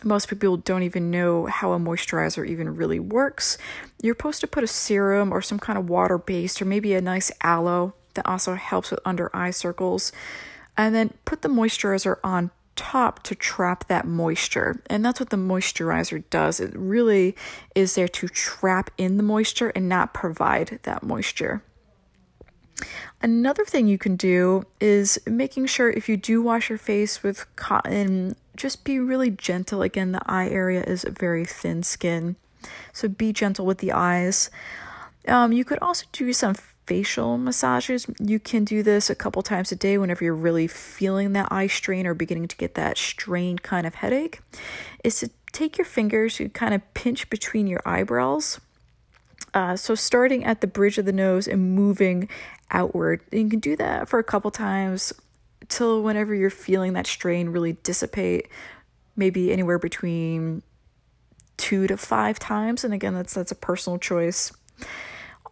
most 0.03 0.27
people 0.27 0.57
don't 0.57 0.83
even 0.83 1.11
know 1.11 1.45
how 1.45 1.73
a 1.73 1.79
moisturizer 1.79 2.45
even 2.47 2.75
really 2.75 2.99
works. 2.99 3.57
You're 4.01 4.15
supposed 4.15 4.41
to 4.41 4.47
put 4.47 4.63
a 4.63 4.67
serum 4.67 5.31
or 5.31 5.41
some 5.41 5.59
kind 5.59 5.79
of 5.79 5.89
water 5.89 6.17
based 6.17 6.61
or 6.61 6.65
maybe 6.65 6.93
a 6.93 7.01
nice 7.01 7.31
aloe 7.41 7.93
that 8.15 8.27
also 8.27 8.55
helps 8.55 8.91
with 8.91 8.99
under 9.05 9.33
eye 9.35 9.51
circles. 9.51 10.11
And 10.77 10.93
then 10.93 11.13
put 11.25 11.41
the 11.41 11.49
moisturizer 11.49 12.17
on 12.23 12.51
top 12.75 13.23
to 13.23 13.35
trap 13.35 13.87
that 13.87 14.05
moisture. 14.05 14.81
And 14.87 15.05
that's 15.05 15.19
what 15.19 15.29
the 15.29 15.37
moisturizer 15.37 16.23
does. 16.29 16.59
It 16.59 16.73
really 16.75 17.35
is 17.75 17.95
there 17.95 18.07
to 18.07 18.27
trap 18.27 18.89
in 18.97 19.17
the 19.17 19.23
moisture 19.23 19.69
and 19.69 19.87
not 19.87 20.13
provide 20.13 20.79
that 20.83 21.03
moisture. 21.03 21.63
Another 23.21 23.63
thing 23.63 23.87
you 23.87 23.97
can 23.97 24.15
do 24.15 24.65
is 24.79 25.19
making 25.25 25.67
sure 25.67 25.89
if 25.89 26.09
you 26.09 26.17
do 26.17 26.41
wash 26.41 26.69
your 26.69 26.77
face 26.77 27.23
with 27.23 27.45
cotton, 27.55 28.35
just 28.55 28.83
be 28.83 28.99
really 28.99 29.31
gentle. 29.31 29.81
Again, 29.81 30.11
the 30.11 30.21
eye 30.25 30.49
area 30.49 30.83
is 30.83 31.05
very 31.09 31.45
thin 31.45 31.83
skin, 31.83 32.35
so 32.91 33.07
be 33.07 33.31
gentle 33.31 33.65
with 33.65 33.77
the 33.77 33.91
eyes. 33.91 34.49
Um, 35.27 35.53
you 35.53 35.63
could 35.63 35.79
also 35.79 36.05
do 36.11 36.33
some 36.33 36.55
facial 36.85 37.37
massages. 37.37 38.05
You 38.19 38.39
can 38.39 38.65
do 38.65 38.83
this 38.83 39.09
a 39.09 39.15
couple 39.15 39.41
times 39.41 39.71
a 39.71 39.75
day 39.75 39.97
whenever 39.97 40.23
you're 40.23 40.35
really 40.35 40.67
feeling 40.67 41.33
that 41.33 41.51
eye 41.51 41.67
strain 41.67 42.05
or 42.05 42.13
beginning 42.13 42.49
to 42.49 42.57
get 42.57 42.75
that 42.75 42.97
strained 42.97 43.63
kind 43.63 43.87
of 43.87 43.95
headache. 43.95 44.41
Is 45.03 45.19
to 45.19 45.29
take 45.53 45.77
your 45.77 45.85
fingers, 45.85 46.39
you 46.39 46.49
kind 46.49 46.73
of 46.73 46.93
pinch 46.93 47.29
between 47.29 47.67
your 47.67 47.81
eyebrows. 47.85 48.59
Uh, 49.53 49.75
so 49.75 49.93
starting 49.93 50.43
at 50.43 50.61
the 50.61 50.67
bridge 50.67 50.97
of 50.97 51.05
the 51.05 51.13
nose 51.13 51.47
and 51.47 51.75
moving 51.75 52.27
outward. 52.73 53.21
You 53.31 53.47
can 53.47 53.59
do 53.59 53.75
that 53.77 54.09
for 54.09 54.19
a 54.19 54.23
couple 54.23 54.51
times 54.51 55.13
till 55.69 56.01
whenever 56.01 56.33
you're 56.33 56.49
feeling 56.49 56.93
that 56.93 57.07
strain 57.07 57.49
really 57.49 57.73
dissipate, 57.73 58.47
maybe 59.15 59.51
anywhere 59.51 59.79
between 59.79 60.61
two 61.57 61.87
to 61.87 61.97
five 61.97 62.39
times. 62.39 62.83
And 62.83 62.93
again, 62.93 63.13
that's 63.13 63.33
that's 63.33 63.51
a 63.51 63.55
personal 63.55 63.99
choice. 63.99 64.51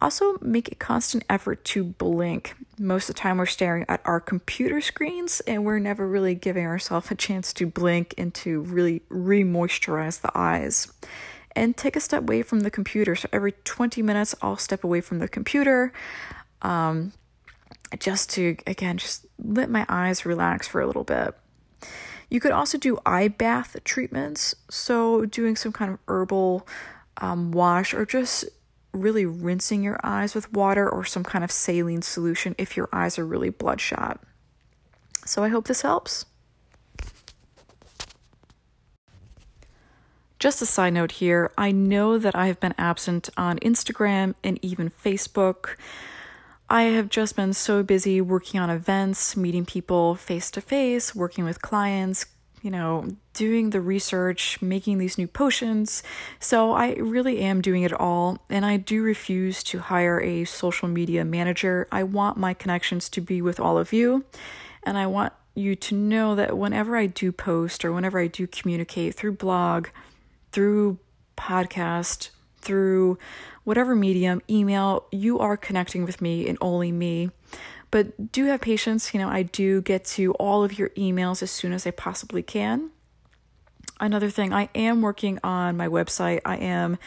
Also, 0.00 0.36
make 0.40 0.72
a 0.72 0.74
constant 0.74 1.22
effort 1.30 1.64
to 1.64 1.84
blink. 1.84 2.56
Most 2.76 3.08
of 3.08 3.14
the 3.14 3.20
time, 3.20 3.38
we're 3.38 3.46
staring 3.46 3.84
at 3.88 4.02
our 4.04 4.18
computer 4.18 4.80
screens 4.80 5.40
and 5.46 5.64
we're 5.64 5.78
never 5.78 6.08
really 6.08 6.34
giving 6.34 6.66
ourselves 6.66 7.12
a 7.12 7.14
chance 7.14 7.52
to 7.52 7.68
blink 7.68 8.12
and 8.18 8.34
to 8.34 8.62
really 8.62 9.02
re 9.08 9.44
moisturize 9.44 10.20
the 10.20 10.36
eyes. 10.36 10.92
And 11.54 11.76
take 11.76 11.96
a 11.96 12.00
step 12.00 12.22
away 12.22 12.42
from 12.42 12.60
the 12.60 12.70
computer. 12.70 13.14
So, 13.14 13.28
every 13.32 13.52
20 13.52 14.02
minutes, 14.02 14.34
I'll 14.42 14.56
step 14.56 14.82
away 14.82 15.02
from 15.02 15.18
the 15.18 15.28
computer 15.28 15.92
um, 16.62 17.12
just 17.98 18.30
to, 18.30 18.56
again, 18.66 18.98
just 18.98 19.26
let 19.38 19.68
my 19.68 19.84
eyes 19.88 20.24
relax 20.24 20.66
for 20.66 20.80
a 20.80 20.86
little 20.86 21.04
bit. 21.04 21.34
You 22.30 22.40
could 22.40 22.52
also 22.52 22.78
do 22.78 22.98
eye 23.04 23.28
bath 23.28 23.76
treatments. 23.84 24.54
So, 24.70 25.26
doing 25.26 25.54
some 25.54 25.72
kind 25.72 25.92
of 25.92 25.98
herbal 26.08 26.66
um, 27.18 27.52
wash 27.52 27.92
or 27.92 28.06
just 28.06 28.46
really 28.92 29.24
rinsing 29.24 29.82
your 29.82 29.98
eyes 30.02 30.34
with 30.34 30.52
water 30.52 30.88
or 30.88 31.04
some 31.04 31.24
kind 31.24 31.44
of 31.44 31.50
saline 31.50 32.02
solution 32.02 32.54
if 32.58 32.76
your 32.76 32.88
eyes 32.92 33.18
are 33.18 33.26
really 33.26 33.50
bloodshot. 33.50 34.20
So 35.24 35.42
I 35.42 35.48
hope 35.48 35.66
this 35.66 35.82
helps. 35.82 36.26
Just 40.38 40.60
a 40.60 40.66
side 40.66 40.94
note 40.94 41.12
here 41.12 41.52
I 41.56 41.70
know 41.70 42.18
that 42.18 42.34
I 42.34 42.48
have 42.48 42.60
been 42.60 42.74
absent 42.76 43.30
on 43.36 43.58
Instagram 43.60 44.34
and 44.42 44.58
even 44.62 44.90
Facebook. 44.90 45.76
I 46.72 46.84
have 46.84 47.10
just 47.10 47.36
been 47.36 47.52
so 47.52 47.82
busy 47.82 48.22
working 48.22 48.58
on 48.58 48.70
events, 48.70 49.36
meeting 49.36 49.66
people 49.66 50.14
face 50.14 50.50
to 50.52 50.62
face, 50.62 51.14
working 51.14 51.44
with 51.44 51.60
clients, 51.60 52.24
you 52.62 52.70
know, 52.70 53.08
doing 53.34 53.68
the 53.68 53.80
research, 53.82 54.56
making 54.62 54.96
these 54.96 55.18
new 55.18 55.26
potions. 55.26 56.02
So 56.40 56.72
I 56.72 56.94
really 56.94 57.40
am 57.40 57.60
doing 57.60 57.82
it 57.82 57.92
all, 57.92 58.38
and 58.48 58.64
I 58.64 58.78
do 58.78 59.02
refuse 59.02 59.62
to 59.64 59.80
hire 59.80 60.18
a 60.22 60.46
social 60.46 60.88
media 60.88 61.26
manager. 61.26 61.88
I 61.92 62.04
want 62.04 62.38
my 62.38 62.54
connections 62.54 63.10
to 63.10 63.20
be 63.20 63.42
with 63.42 63.60
all 63.60 63.76
of 63.76 63.92
you, 63.92 64.24
and 64.82 64.96
I 64.96 65.06
want 65.08 65.34
you 65.54 65.76
to 65.76 65.94
know 65.94 66.34
that 66.36 66.56
whenever 66.56 66.96
I 66.96 67.04
do 67.04 67.32
post 67.32 67.84
or 67.84 67.92
whenever 67.92 68.18
I 68.18 68.28
do 68.28 68.46
communicate 68.46 69.14
through 69.14 69.32
blog, 69.32 69.88
through 70.52 70.98
podcast, 71.36 72.30
through 72.62 73.18
whatever 73.64 73.94
medium, 73.94 74.40
email, 74.48 75.06
you 75.12 75.38
are 75.38 75.56
connecting 75.56 76.04
with 76.04 76.20
me 76.22 76.48
and 76.48 76.56
only 76.60 76.90
me. 76.90 77.30
But 77.90 78.32
do 78.32 78.46
have 78.46 78.62
patience. 78.62 79.12
You 79.12 79.20
know, 79.20 79.28
I 79.28 79.42
do 79.42 79.82
get 79.82 80.04
to 80.06 80.32
all 80.34 80.64
of 80.64 80.78
your 80.78 80.88
emails 80.90 81.42
as 81.42 81.50
soon 81.50 81.72
as 81.72 81.86
I 81.86 81.90
possibly 81.90 82.42
can. 82.42 82.90
Another 84.00 84.30
thing, 84.30 84.52
I 84.52 84.68
am 84.74 85.00
working 85.00 85.38
on 85.44 85.76
my 85.76 85.86
website. 85.86 86.40
I 86.44 86.56
am 86.56 86.98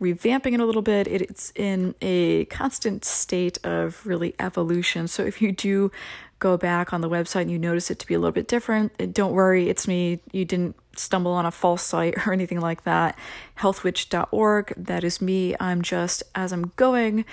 revamping 0.00 0.52
it 0.52 0.60
a 0.60 0.66
little 0.66 0.82
bit. 0.82 1.06
It's 1.06 1.50
in 1.54 1.94
a 2.02 2.44
constant 2.46 3.06
state 3.06 3.58
of 3.64 4.04
really 4.04 4.34
evolution. 4.38 5.08
So 5.08 5.22
if 5.24 5.40
you 5.40 5.52
do 5.52 5.90
go 6.40 6.58
back 6.58 6.92
on 6.92 7.00
the 7.00 7.08
website 7.08 7.42
and 7.42 7.50
you 7.50 7.58
notice 7.58 7.90
it 7.90 8.00
to 8.00 8.06
be 8.06 8.12
a 8.12 8.18
little 8.18 8.32
bit 8.32 8.48
different, 8.48 9.14
don't 9.14 9.32
worry, 9.32 9.70
it's 9.70 9.88
me. 9.88 10.20
You 10.32 10.44
didn't 10.44 10.76
stumble 10.96 11.32
on 11.32 11.46
a 11.46 11.50
false 11.50 11.82
site 11.82 12.26
or 12.26 12.32
anything 12.32 12.60
like 12.60 12.84
that. 12.84 13.18
Healthwitch.org, 13.58 14.74
that 14.76 15.04
is 15.04 15.20
me. 15.20 15.54
I'm 15.58 15.82
just, 15.82 16.22
as 16.34 16.52
I'm 16.52 16.72
going, 16.76 17.24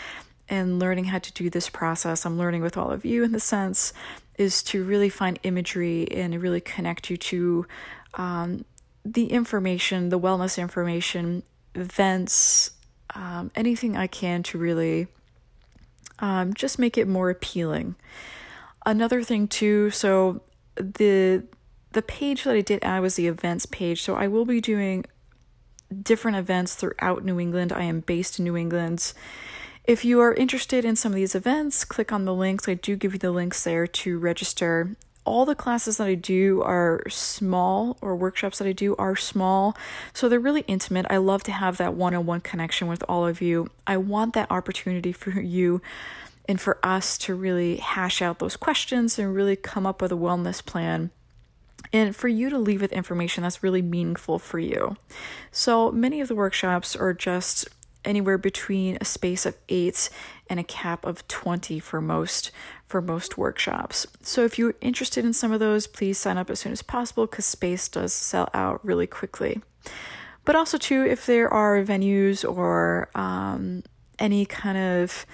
and 0.49 0.79
learning 0.79 1.05
how 1.05 1.19
to 1.19 1.31
do 1.33 1.49
this 1.49 1.69
process, 1.69 2.25
I'm 2.25 2.37
learning 2.37 2.61
with 2.61 2.75
all 2.75 2.91
of 2.91 3.05
you 3.05 3.23
in 3.23 3.31
the 3.31 3.39
sense, 3.39 3.93
is 4.37 4.63
to 4.63 4.83
really 4.83 5.09
find 5.09 5.39
imagery 5.43 6.09
and 6.11 6.41
really 6.41 6.61
connect 6.61 7.09
you 7.09 7.17
to 7.17 7.67
um, 8.15 8.65
the 9.05 9.27
information, 9.27 10.09
the 10.09 10.19
wellness 10.19 10.57
information, 10.57 11.43
events, 11.75 12.71
um, 13.15 13.51
anything 13.55 13.95
I 13.95 14.07
can 14.07 14.43
to 14.43 14.57
really 14.57 15.07
um, 16.19 16.53
just 16.53 16.79
make 16.79 16.97
it 16.97 17.07
more 17.07 17.29
appealing. 17.29 17.95
Another 18.85 19.23
thing 19.23 19.47
too, 19.47 19.89
so 19.91 20.41
the 20.75 21.43
the 21.91 22.01
page 22.01 22.43
that 22.43 22.55
I 22.55 22.61
did 22.61 22.83
add 22.83 23.01
was 23.01 23.15
the 23.15 23.27
events 23.27 23.65
page. 23.65 24.01
So 24.01 24.15
I 24.15 24.27
will 24.27 24.45
be 24.45 24.61
doing 24.61 25.05
different 26.03 26.37
events 26.37 26.75
throughout 26.75 27.25
New 27.25 27.39
England. 27.39 27.73
I 27.73 27.83
am 27.83 28.01
based 28.01 28.39
in 28.39 28.45
New 28.45 28.55
England 28.55 29.13
if 29.89 30.05
you 30.05 30.19
are 30.19 30.35
interested 30.35 30.85
in 30.85 30.95
some 30.95 31.13
of 31.13 31.15
these 31.15 31.33
events, 31.33 31.83
click 31.83 32.11
on 32.11 32.25
the 32.25 32.33
links. 32.33 32.67
I 32.67 32.75
do 32.75 32.95
give 32.95 33.13
you 33.13 33.17
the 33.17 33.31
links 33.31 33.63
there 33.63 33.87
to 33.87 34.19
register. 34.19 34.95
All 35.25 35.45
the 35.45 35.55
classes 35.55 35.97
that 35.97 36.05
I 36.05 36.13
do 36.13 36.61
are 36.61 37.01
small, 37.09 37.97
or 37.99 38.15
workshops 38.15 38.59
that 38.59 38.67
I 38.67 38.71
do 38.71 38.95
are 38.97 39.15
small, 39.15 39.75
so 40.13 40.29
they're 40.29 40.39
really 40.39 40.63
intimate. 40.67 41.07
I 41.09 41.17
love 41.17 41.41
to 41.45 41.51
have 41.51 41.77
that 41.77 41.95
one 41.95 42.13
on 42.13 42.27
one 42.27 42.41
connection 42.41 42.87
with 42.87 43.03
all 43.09 43.25
of 43.25 43.41
you. 43.41 43.71
I 43.87 43.97
want 43.97 44.35
that 44.35 44.51
opportunity 44.51 45.11
for 45.11 45.31
you 45.41 45.81
and 46.47 46.61
for 46.61 46.77
us 46.83 47.17
to 47.19 47.33
really 47.33 47.77
hash 47.77 48.21
out 48.21 48.37
those 48.37 48.57
questions 48.57 49.17
and 49.17 49.33
really 49.33 49.55
come 49.55 49.87
up 49.87 50.03
with 50.03 50.11
a 50.11 50.15
wellness 50.15 50.63
plan 50.63 51.09
and 51.91 52.15
for 52.15 52.27
you 52.27 52.49
to 52.49 52.57
leave 52.57 52.81
with 52.81 52.91
information 52.91 53.43
that's 53.43 53.63
really 53.63 53.81
meaningful 53.81 54.39
for 54.39 54.59
you. 54.59 54.95
So 55.51 55.91
many 55.91 56.21
of 56.21 56.27
the 56.27 56.35
workshops 56.35 56.95
are 56.95 57.13
just 57.13 57.67
anywhere 58.05 58.37
between 58.37 58.97
a 59.01 59.05
space 59.05 59.45
of 59.45 59.57
8 59.67 60.09
and 60.49 60.59
a 60.59 60.63
cap 60.63 61.05
of 61.05 61.27
20 61.27 61.79
for 61.79 62.01
most 62.01 62.51
for 62.87 63.01
most 63.01 63.37
workshops. 63.37 64.07
So 64.23 64.45
if 64.45 64.57
you're 64.57 64.73
interested 64.81 65.23
in 65.23 65.33
some 65.33 65.51
of 65.51 65.59
those, 65.59 65.85
please 65.85 66.17
sign 66.17 66.37
up 66.39 66.49
as 66.49 66.59
soon 66.59 66.71
as 66.71 66.81
possible 66.81 67.27
cuz 67.27 67.45
space 67.45 67.87
does 67.87 68.13
sell 68.13 68.49
out 68.53 68.83
really 68.83 69.05
quickly. 69.07 69.61
But 70.45 70.55
also 70.55 70.77
too 70.77 71.03
if 71.05 71.25
there 71.25 71.53
are 71.53 71.83
venues 71.83 72.49
or 72.49 73.09
um, 73.13 73.83
any 74.19 74.45
kind 74.45 74.77
of 74.77 75.25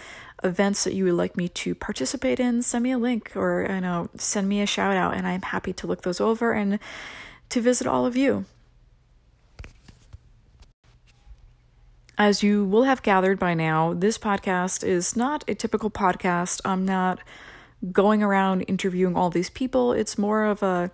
events 0.44 0.84
that 0.84 0.94
you 0.94 1.06
would 1.06 1.14
like 1.14 1.36
me 1.36 1.50
to 1.50 1.74
participate 1.76 2.40
in, 2.40 2.62
send 2.62 2.84
me 2.84 2.92
a 2.92 2.98
link 2.98 3.36
or 3.36 3.70
I 3.70 3.80
know 3.80 4.10
send 4.18 4.48
me 4.48 4.62
a 4.62 4.66
shout 4.66 4.96
out 4.96 5.16
and 5.16 5.28
I'm 5.28 5.42
happy 5.42 5.74
to 5.74 5.88
look 5.88 6.04
those 6.04 6.22
over 6.22 6.54
and 6.54 6.80
to 7.50 7.62
visit 7.62 7.88
all 7.88 8.06
of 8.06 8.16
you. 8.16 8.46
As 12.18 12.42
you 12.42 12.64
will 12.64 12.84
have 12.84 13.02
gathered 13.02 13.40
by 13.40 13.54
now, 13.54 13.94
this 13.94 14.18
podcast 14.18 14.86
is 14.86 15.18
not 15.18 15.44
a 15.50 15.56
typical 15.56 15.90
podcast. 15.90 16.62
I'm 16.64 16.86
not 16.86 17.20
going 17.92 18.24
around 18.24 18.62
interviewing 18.64 19.18
all 19.18 19.30
these 19.30 19.50
people. 19.50 19.92
It's 19.92 20.18
more 20.18 20.46
of 20.46 20.64
a 20.64 20.92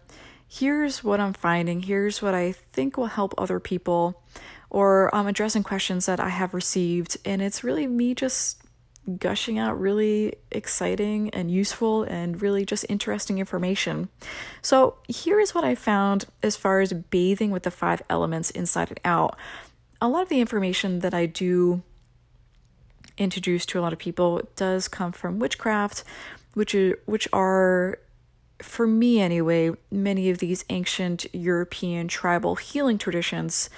here's 0.48 1.04
what 1.04 1.20
I'm 1.20 1.34
finding, 1.34 1.84
here's 1.84 2.22
what 2.22 2.34
I 2.34 2.52
think 2.52 2.98
will 2.98 3.06
help 3.06 3.34
other 3.38 3.60
people, 3.60 4.22
or 4.72 5.14
I'm 5.14 5.28
addressing 5.28 5.62
questions 5.62 6.08
that 6.08 6.20
I 6.20 6.30
have 6.30 6.56
received. 6.56 7.18
And 7.24 7.42
it's 7.42 7.64
really 7.64 7.86
me 7.86 8.16
just 8.16 8.64
gushing 9.20 9.60
out 9.60 9.80
really 9.80 10.36
exciting 10.52 11.30
and 11.32 11.52
useful 11.52 12.04
and 12.04 12.42
really 12.42 12.66
just 12.66 12.86
interesting 12.90 13.38
information. 13.38 14.10
So, 14.62 14.96
here 15.08 15.40
is 15.40 15.54
what 15.54 15.64
I 15.64 15.76
found 15.76 16.26
as 16.42 16.56
far 16.56 16.82
as 16.82 16.94
bathing 16.94 17.52
with 17.52 17.64
the 17.64 17.72
five 17.72 18.02
elements 18.10 18.50
inside 18.52 18.90
and 18.90 19.00
out 19.06 19.38
a 20.02 20.10
lot 20.10 20.24
of 20.24 20.30
the 20.30 20.42
information 20.42 21.00
that 21.00 21.14
I 21.14 21.28
do 21.28 21.84
introduce 23.18 23.66
to 23.68 23.80
a 23.80 23.82
lot 23.82 23.94
of 23.94 24.00
people 24.00 24.42
does 24.56 24.88
come 24.88 25.12
from 25.12 25.38
witchcraft, 25.38 26.04
which 26.56 26.74
are, 26.74 27.00
which 27.06 27.28
are 27.32 28.00
for 28.60 28.88
me 28.88 29.22
anyway, 29.22 29.72
many 29.92 30.30
of 30.30 30.40
these 30.40 30.66
ancient 30.70 31.26
European 31.34 32.08
tribal 32.08 32.56
healing 32.56 32.98
traditions. 32.98 33.70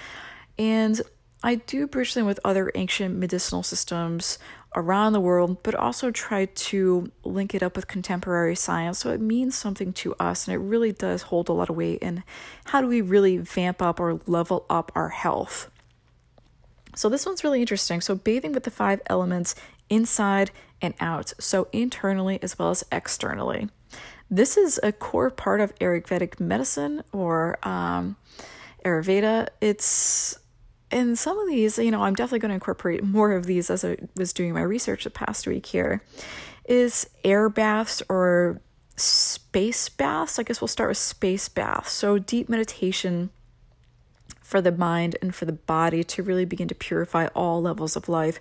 And 0.58 1.02
I 1.44 1.56
do 1.56 1.88
bridge 1.88 2.14
them 2.14 2.26
with 2.26 2.40
other 2.46 2.72
ancient 2.74 3.18
medicinal 3.18 3.64
systems 3.64 4.40
around 4.76 5.14
the 5.14 5.20
world, 5.20 5.62
but 5.62 5.76
also 5.76 6.10
try 6.10 6.46
to 6.46 7.12
link 7.24 7.54
it 7.54 7.62
up 7.62 7.76
with 7.76 7.88
contemporary 7.88 8.56
science 8.56 9.00
so 9.00 9.12
it 9.12 9.22
means 9.22 9.56
something 9.56 9.94
to 9.94 10.16
us 10.16 10.48
and 10.48 10.56
it 10.56 10.60
really 10.60 10.92
does 10.92 11.24
hold 11.24 11.50
a 11.50 11.54
lot 11.54 11.70
of 11.70 11.76
weight 11.76 12.00
in 12.02 12.24
how 12.66 12.82
do 12.82 12.88
we 12.88 13.02
really 13.02 13.38
vamp 13.38 13.82
up 13.82 14.00
or 14.00 14.20
level 14.26 14.66
up 14.70 14.92
our 14.96 15.10
health. 15.10 15.70
So 16.96 17.10
this 17.10 17.26
one's 17.26 17.44
really 17.44 17.62
interesting. 17.62 18.02
So 18.02 18.16
bathing 18.16 18.54
with 18.54 18.64
the 18.64 18.72
five 18.72 19.02
elements 19.08 19.56
inside 19.90 20.52
and 20.82 20.94
out, 21.00 21.34
so 21.40 21.68
internally 21.72 22.40
as 22.42 22.58
well 22.58 22.70
as 22.70 22.84
externally. 22.92 23.70
This 24.30 24.58
is 24.58 24.80
a 24.82 24.92
core 24.92 25.30
part 25.30 25.60
of 25.60 25.76
Ayurvedic 25.76 26.40
medicine 26.40 27.04
or 27.12 27.60
um, 27.68 28.16
Ayurveda. 28.86 29.50
It's 29.62 30.38
and 30.94 31.18
some 31.18 31.40
of 31.40 31.48
these, 31.48 31.78
you 31.78 31.92
know, 31.92 32.04
I'm 32.04 32.14
definitely 32.14 32.40
going 32.40 32.50
to 32.50 32.56
incorporate 32.56 33.04
more 33.04 33.34
of 33.34 33.46
these 33.46 33.70
as 33.70 33.84
I 33.84 33.98
was 34.16 34.32
doing 34.32 34.54
my 34.54 34.62
research 34.62 35.04
the 35.04 35.10
past 35.10 35.48
week 35.48 35.66
here. 35.66 36.04
Is 36.66 37.10
air 37.24 37.50
baths 37.50 38.02
or 38.08 38.62
space 38.96 39.90
baths? 39.90 40.38
I 40.38 40.44
guess 40.44 40.62
we'll 40.62 40.68
start 40.68 40.90
with 40.90 40.98
space 40.98 41.50
baths. 41.50 41.92
So, 41.92 42.20
deep 42.20 42.48
meditation 42.48 43.32
for 44.42 44.62
the 44.62 44.72
mind 44.72 45.18
and 45.22 45.34
for 45.34 45.46
the 45.46 45.54
body 45.54 46.04
to 46.04 46.24
really 46.24 46.46
begin 46.46 46.68
to 46.68 46.76
purify 46.76 47.28
all 47.36 47.62
levels 47.62 47.96
of 47.96 48.08
life. 48.08 48.40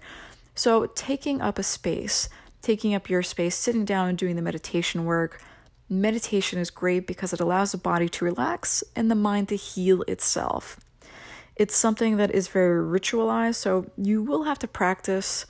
So, 0.54 0.87
taking 0.87 1.40
up 1.40 1.59
a 1.59 1.62
space, 1.62 2.28
taking 2.61 2.94
up 2.94 3.09
your 3.09 3.23
space, 3.23 3.56
sitting 3.56 3.85
down 3.85 4.09
and 4.09 4.18
doing 4.18 4.37
the 4.37 4.42
meditation 4.42 5.04
work. 5.04 5.42
Meditation 5.88 6.59
is 6.59 6.71
great 6.71 7.06
because 7.06 7.32
it 7.32 7.40
allows 7.40 7.73
the 7.73 7.78
body 7.78 8.09
to 8.09 8.25
relax 8.25 8.85
and 8.94 9.11
the 9.11 9.14
mind 9.14 9.49
to 9.49 9.56
heal 9.56 10.02
itself. 10.02 10.78
It's 11.56 11.76
something 11.76 12.16
that 12.16 12.30
is 12.30 12.49
very 12.49 12.82
ritualized, 12.82 13.56
so 13.56 13.90
you 13.97 14.23
will 14.23 14.44
have 14.44 14.59
to 14.61 14.68
practice 14.68 15.47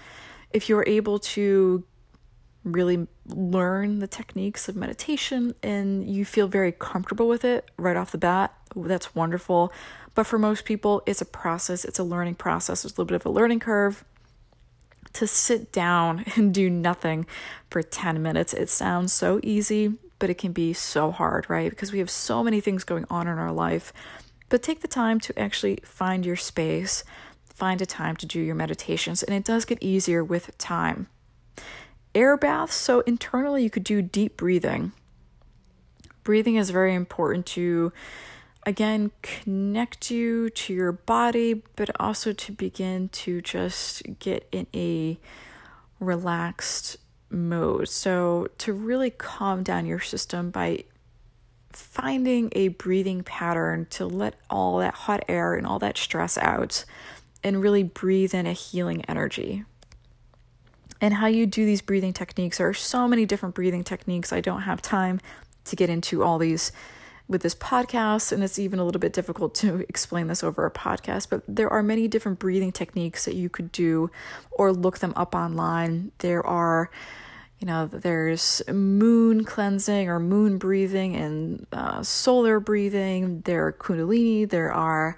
if 0.52 0.68
you're 0.68 0.84
able 0.86 1.18
to 1.18 1.84
really 2.64 3.06
learn 3.26 3.98
the 3.98 4.06
techniques 4.06 4.68
of 4.68 4.76
meditation 4.76 5.54
and 5.62 6.08
you 6.08 6.24
feel 6.24 6.46
very 6.46 6.72
comfortable 6.72 7.28
with 7.28 7.44
it 7.44 7.70
right 7.76 7.96
off 7.96 8.12
the 8.12 8.18
bat. 8.18 8.54
That's 8.76 9.14
wonderful. 9.14 9.72
But 10.14 10.26
for 10.26 10.38
most 10.38 10.64
people, 10.64 11.02
it's 11.06 11.20
a 11.20 11.26
process, 11.26 11.84
it's 11.84 11.98
a 11.98 12.04
learning 12.04 12.36
process. 12.36 12.82
There's 12.82 12.92
a 12.92 12.94
little 12.94 13.06
bit 13.06 13.16
of 13.16 13.26
a 13.26 13.30
learning 13.30 13.60
curve. 13.60 14.04
To 15.14 15.26
sit 15.26 15.72
down 15.72 16.24
and 16.36 16.54
do 16.54 16.70
nothing 16.70 17.26
for 17.70 17.82
10 17.82 18.22
minutes, 18.22 18.54
it 18.54 18.68
sounds 18.68 19.12
so 19.12 19.40
easy, 19.42 19.94
but 20.18 20.30
it 20.30 20.38
can 20.38 20.52
be 20.52 20.72
so 20.72 21.10
hard, 21.10 21.48
right? 21.48 21.70
Because 21.70 21.92
we 21.92 21.98
have 21.98 22.10
so 22.10 22.42
many 22.42 22.60
things 22.60 22.84
going 22.84 23.06
on 23.10 23.26
in 23.26 23.38
our 23.38 23.52
life. 23.52 23.92
But 24.52 24.62
take 24.62 24.82
the 24.82 24.86
time 24.86 25.18
to 25.20 25.38
actually 25.38 25.78
find 25.82 26.26
your 26.26 26.36
space, 26.36 27.04
find 27.46 27.80
a 27.80 27.86
time 27.86 28.16
to 28.16 28.26
do 28.26 28.38
your 28.38 28.54
meditations, 28.54 29.22
and 29.22 29.34
it 29.34 29.44
does 29.44 29.64
get 29.64 29.82
easier 29.82 30.22
with 30.22 30.58
time. 30.58 31.06
Air 32.14 32.36
baths, 32.36 32.74
so 32.74 33.00
internally 33.06 33.62
you 33.62 33.70
could 33.70 33.82
do 33.82 34.02
deep 34.02 34.36
breathing. 34.36 34.92
Breathing 36.22 36.56
is 36.56 36.68
very 36.68 36.94
important 36.94 37.46
to 37.46 37.94
again 38.66 39.10
connect 39.22 40.10
you 40.10 40.50
to 40.50 40.74
your 40.74 40.92
body, 40.92 41.62
but 41.74 41.88
also 41.98 42.34
to 42.34 42.52
begin 42.52 43.08
to 43.08 43.40
just 43.40 44.02
get 44.18 44.46
in 44.52 44.66
a 44.74 45.18
relaxed 45.98 46.98
mode. 47.30 47.88
So, 47.88 48.48
to 48.58 48.74
really 48.74 49.08
calm 49.08 49.62
down 49.62 49.86
your 49.86 50.00
system 50.00 50.50
by 50.50 50.84
finding 51.76 52.50
a 52.52 52.68
breathing 52.68 53.22
pattern 53.22 53.86
to 53.90 54.06
let 54.06 54.34
all 54.50 54.78
that 54.78 54.94
hot 54.94 55.24
air 55.28 55.54
and 55.54 55.66
all 55.66 55.78
that 55.80 55.98
stress 55.98 56.38
out 56.38 56.84
and 57.44 57.60
really 57.60 57.82
breathe 57.82 58.34
in 58.34 58.46
a 58.46 58.52
healing 58.52 59.04
energy. 59.06 59.64
And 61.00 61.14
how 61.14 61.26
you 61.26 61.46
do 61.46 61.66
these 61.66 61.82
breathing 61.82 62.12
techniques, 62.12 62.58
there 62.58 62.68
are 62.68 62.74
so 62.74 63.08
many 63.08 63.26
different 63.26 63.54
breathing 63.54 63.82
techniques. 63.82 64.32
I 64.32 64.40
don't 64.40 64.62
have 64.62 64.80
time 64.80 65.20
to 65.64 65.76
get 65.76 65.90
into 65.90 66.22
all 66.22 66.38
these 66.38 66.70
with 67.28 67.42
this 67.42 67.54
podcast, 67.54 68.30
and 68.30 68.44
it's 68.44 68.58
even 68.58 68.78
a 68.78 68.84
little 68.84 69.00
bit 69.00 69.12
difficult 69.12 69.54
to 69.56 69.84
explain 69.88 70.28
this 70.28 70.44
over 70.44 70.64
a 70.66 70.70
podcast, 70.70 71.28
but 71.30 71.42
there 71.48 71.70
are 71.70 71.82
many 71.82 72.06
different 72.06 72.38
breathing 72.38 72.70
techniques 72.70 73.24
that 73.24 73.34
you 73.34 73.48
could 73.48 73.72
do 73.72 74.10
or 74.50 74.72
look 74.72 74.98
them 74.98 75.12
up 75.16 75.34
online. 75.34 76.12
There 76.18 76.44
are 76.46 76.90
you 77.62 77.66
know, 77.66 77.86
there's 77.86 78.60
moon 78.68 79.44
cleansing 79.44 80.08
or 80.08 80.18
moon 80.18 80.58
breathing 80.58 81.14
and 81.14 81.64
uh, 81.72 82.02
solar 82.02 82.58
breathing. 82.58 83.40
There 83.42 83.68
are 83.68 83.72
Kundalini. 83.72 84.50
There 84.50 84.72
are, 84.72 85.16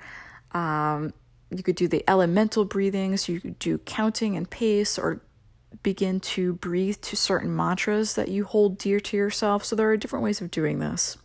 um, 0.52 1.14
you 1.50 1.62
could 1.62 1.74
do 1.74 1.88
the 1.88 2.04
elemental 2.06 2.66
breathings. 2.66 3.30
You 3.30 3.40
could 3.40 3.58
do 3.58 3.78
counting 3.78 4.36
and 4.36 4.48
pace 4.48 4.98
or 4.98 5.22
begin 5.82 6.20
to 6.20 6.52
breathe 6.52 6.96
to 7.00 7.16
certain 7.16 7.56
mantras 7.56 8.14
that 8.14 8.28
you 8.28 8.44
hold 8.44 8.76
dear 8.76 9.00
to 9.00 9.16
yourself. 9.16 9.64
So 9.64 9.74
there 9.74 9.88
are 9.88 9.96
different 9.96 10.22
ways 10.22 10.42
of 10.42 10.50
doing 10.50 10.80
this. 10.80 11.16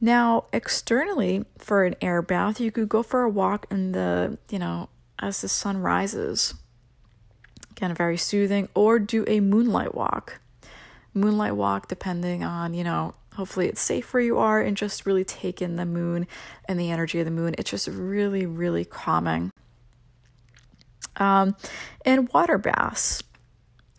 Now, 0.00 0.44
externally, 0.52 1.44
for 1.58 1.82
an 1.84 1.96
air 2.00 2.22
bath, 2.22 2.60
you 2.60 2.70
could 2.70 2.88
go 2.88 3.02
for 3.02 3.22
a 3.22 3.28
walk 3.28 3.66
in 3.68 3.90
the, 3.90 4.38
you 4.48 4.60
know, 4.60 4.90
as 5.18 5.40
the 5.40 5.48
sun 5.48 5.78
rises 5.78 6.54
Again, 7.78 7.94
very 7.94 8.16
soothing. 8.16 8.68
Or 8.74 8.98
do 8.98 9.24
a 9.28 9.38
moonlight 9.38 9.94
walk. 9.94 10.40
Moonlight 11.14 11.54
walk, 11.54 11.86
depending 11.86 12.42
on, 12.42 12.74
you 12.74 12.82
know, 12.82 13.14
hopefully 13.34 13.68
it's 13.68 13.80
safe 13.80 14.12
where 14.12 14.20
you 14.20 14.36
are 14.38 14.60
and 14.60 14.76
just 14.76 15.06
really 15.06 15.24
take 15.24 15.62
in 15.62 15.76
the 15.76 15.86
moon 15.86 16.26
and 16.64 16.78
the 16.78 16.90
energy 16.90 17.20
of 17.20 17.24
the 17.24 17.30
moon. 17.30 17.54
It's 17.56 17.70
just 17.70 17.86
really, 17.86 18.46
really 18.46 18.84
calming. 18.84 19.52
Um, 21.18 21.54
and 22.04 22.28
water 22.32 22.58
baths. 22.58 23.22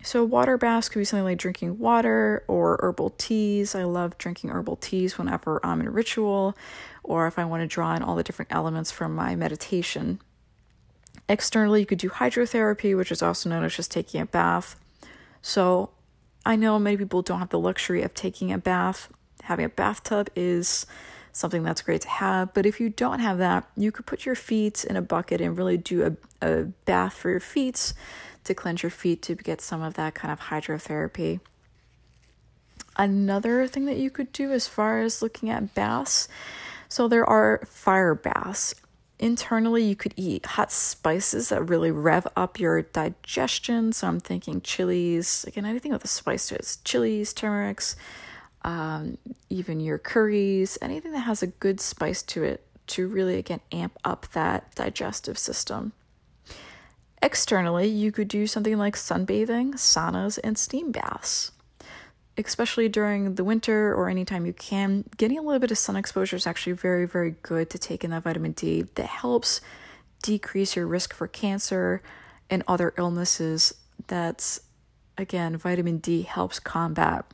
So, 0.03 0.25
water 0.25 0.57
baths 0.57 0.89
could 0.89 0.99
be 0.99 1.05
something 1.05 1.23
like 1.23 1.37
drinking 1.37 1.79
water 1.79 2.43
or 2.49 2.79
herbal 2.81 3.11
teas. 3.11 3.75
I 3.75 3.85
love 3.85 4.17
drinking 4.17 4.49
herbal 4.49 4.75
teas 4.77 5.17
whenever 5.17 5.61
I'm 5.65 5.79
in 5.79 5.89
ritual 5.89 6.57
or 7.03 7.27
if 7.27 7.39
I 7.39 7.45
want 7.45 7.63
to 7.63 7.67
draw 7.67 7.95
in 7.95 8.03
all 8.03 8.17
the 8.17 8.23
different 8.23 8.53
elements 8.53 8.91
from 8.91 9.15
my 9.15 9.35
meditation. 9.35 10.19
Externally, 11.29 11.81
you 11.81 11.85
could 11.85 11.99
do 11.99 12.09
hydrotherapy, 12.09 12.97
which 12.97 13.11
is 13.11 13.21
also 13.21 13.49
known 13.49 13.63
as 13.63 13.75
just 13.75 13.91
taking 13.91 14.19
a 14.19 14.25
bath. 14.25 14.75
So, 15.41 15.91
I 16.45 16.55
know 16.55 16.79
many 16.79 16.97
people 16.97 17.21
don't 17.21 17.39
have 17.39 17.49
the 17.49 17.59
luxury 17.59 18.01
of 18.01 18.13
taking 18.13 18.51
a 18.51 18.57
bath. 18.57 19.09
Having 19.43 19.65
a 19.65 19.69
bathtub 19.69 20.29
is 20.35 20.85
something 21.31 21.63
that's 21.63 21.83
great 21.83 22.01
to 22.01 22.09
have, 22.09 22.53
but 22.53 22.65
if 22.65 22.79
you 22.81 22.89
don't 22.89 23.19
have 23.19 23.37
that, 23.37 23.69
you 23.77 23.91
could 23.91 24.07
put 24.07 24.25
your 24.25 24.35
feet 24.35 24.83
in 24.83 24.95
a 24.95 25.01
bucket 25.01 25.39
and 25.39 25.55
really 25.57 25.77
do 25.77 26.17
a, 26.41 26.45
a 26.45 26.63
bath 26.85 27.13
for 27.13 27.29
your 27.29 27.39
feet 27.39 27.93
to 28.43 28.53
cleanse 28.55 28.81
your 28.81 28.89
feet 28.89 29.21
to 29.21 29.35
get 29.35 29.61
some 29.61 29.83
of 29.83 29.93
that 29.93 30.15
kind 30.15 30.31
of 30.31 30.39
hydrotherapy. 30.39 31.39
Another 32.97 33.67
thing 33.67 33.85
that 33.85 33.97
you 33.97 34.09
could 34.09 34.31
do 34.33 34.51
as 34.51 34.67
far 34.67 35.01
as 35.01 35.21
looking 35.21 35.49
at 35.49 35.75
baths 35.75 36.27
so 36.89 37.07
there 37.07 37.25
are 37.25 37.61
fire 37.67 38.15
baths 38.15 38.73
internally 39.19 39.84
you 39.84 39.95
could 39.95 40.13
eat 40.15 40.45
hot 40.45 40.71
spices 40.71 41.49
that 41.49 41.62
really 41.63 41.91
rev 41.91 42.25
up 42.36 42.60
your 42.60 42.82
digestion. 42.82 43.91
So 43.91 44.08
i'm 44.08 44.19
thinking 44.19 44.62
chilies 44.62 45.43
again 45.45 45.65
anything 45.65 45.91
with 45.91 46.03
a 46.03 46.08
spice 46.08 46.47
to 46.47 46.55
it. 46.55 46.77
Chilies 46.84 47.34
turmerics 47.34 47.95
um, 48.63 49.17
even 49.49 49.79
your 49.79 49.97
curries 49.97 50.77
anything 50.82 51.12
that 51.12 51.19
has 51.19 51.43
a 51.43 51.47
good 51.47 51.79
spice 51.79 52.23
to 52.23 52.43
it 52.43 52.65
to 52.88 53.08
really 53.08 53.38
again 53.38 53.62
amp 53.71 53.97
up 54.03 54.27
that 54.34 54.73
digestive 54.75 55.38
system. 55.38 55.91
Externally 57.21 57.88
you 57.88 58.12
could 58.12 58.29
do 58.29 58.47
something 58.47 58.77
like 58.77 58.95
sunbathing 58.95 59.73
saunas 59.73 60.39
and 60.43 60.58
steam 60.58 60.91
baths 60.91 61.51
especially 62.47 62.89
during 62.89 63.36
the 63.36 63.43
winter 63.43 63.93
or 63.93 64.10
anytime 64.10 64.45
you 64.45 64.54
can, 64.54 65.04
getting 65.17 65.38
a 65.38 65.41
little 65.41 65.60
bit 65.60 65.71
of 65.71 65.78
sun 65.78 65.95
exposure 65.95 66.36
is 66.36 66.47
actually 66.47 66.73
very, 66.73 67.06
very 67.06 67.36
good 67.41 67.69
to 67.69 67.78
take 67.78 68.04
in 68.04 68.12
that 68.12 68.23
vitamin 68.23 68.54
D 68.54 68.84
that 68.95 69.06
helps 69.06 69.62
decrease 70.21 70.75
your 70.75 70.88
risk 70.88 71.13
for 71.13 71.28
cancer 71.28 72.02
and 72.49 72.63
other 72.67 72.93
illnesses 72.97 73.73
that's 74.08 74.62
again, 75.17 75.58
vitamin 75.58 75.97
D 75.97 76.21
helps 76.23 76.60
combat. 76.60 77.25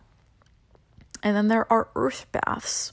And 1.23 1.35
then 1.35 1.47
there 1.47 1.71
are 1.71 1.89
earth 1.95 2.25
baths. 2.31 2.91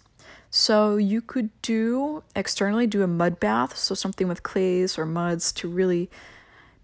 So 0.50 0.96
you 0.96 1.22
could 1.22 1.50
do 1.62 2.22
externally 2.36 2.86
do 2.86 3.02
a 3.02 3.06
mud 3.06 3.40
bath, 3.40 3.76
so 3.76 3.94
something 3.94 4.28
with 4.28 4.42
clays 4.42 4.98
or 4.98 5.06
muds 5.06 5.50
to 5.52 5.68
really 5.68 6.10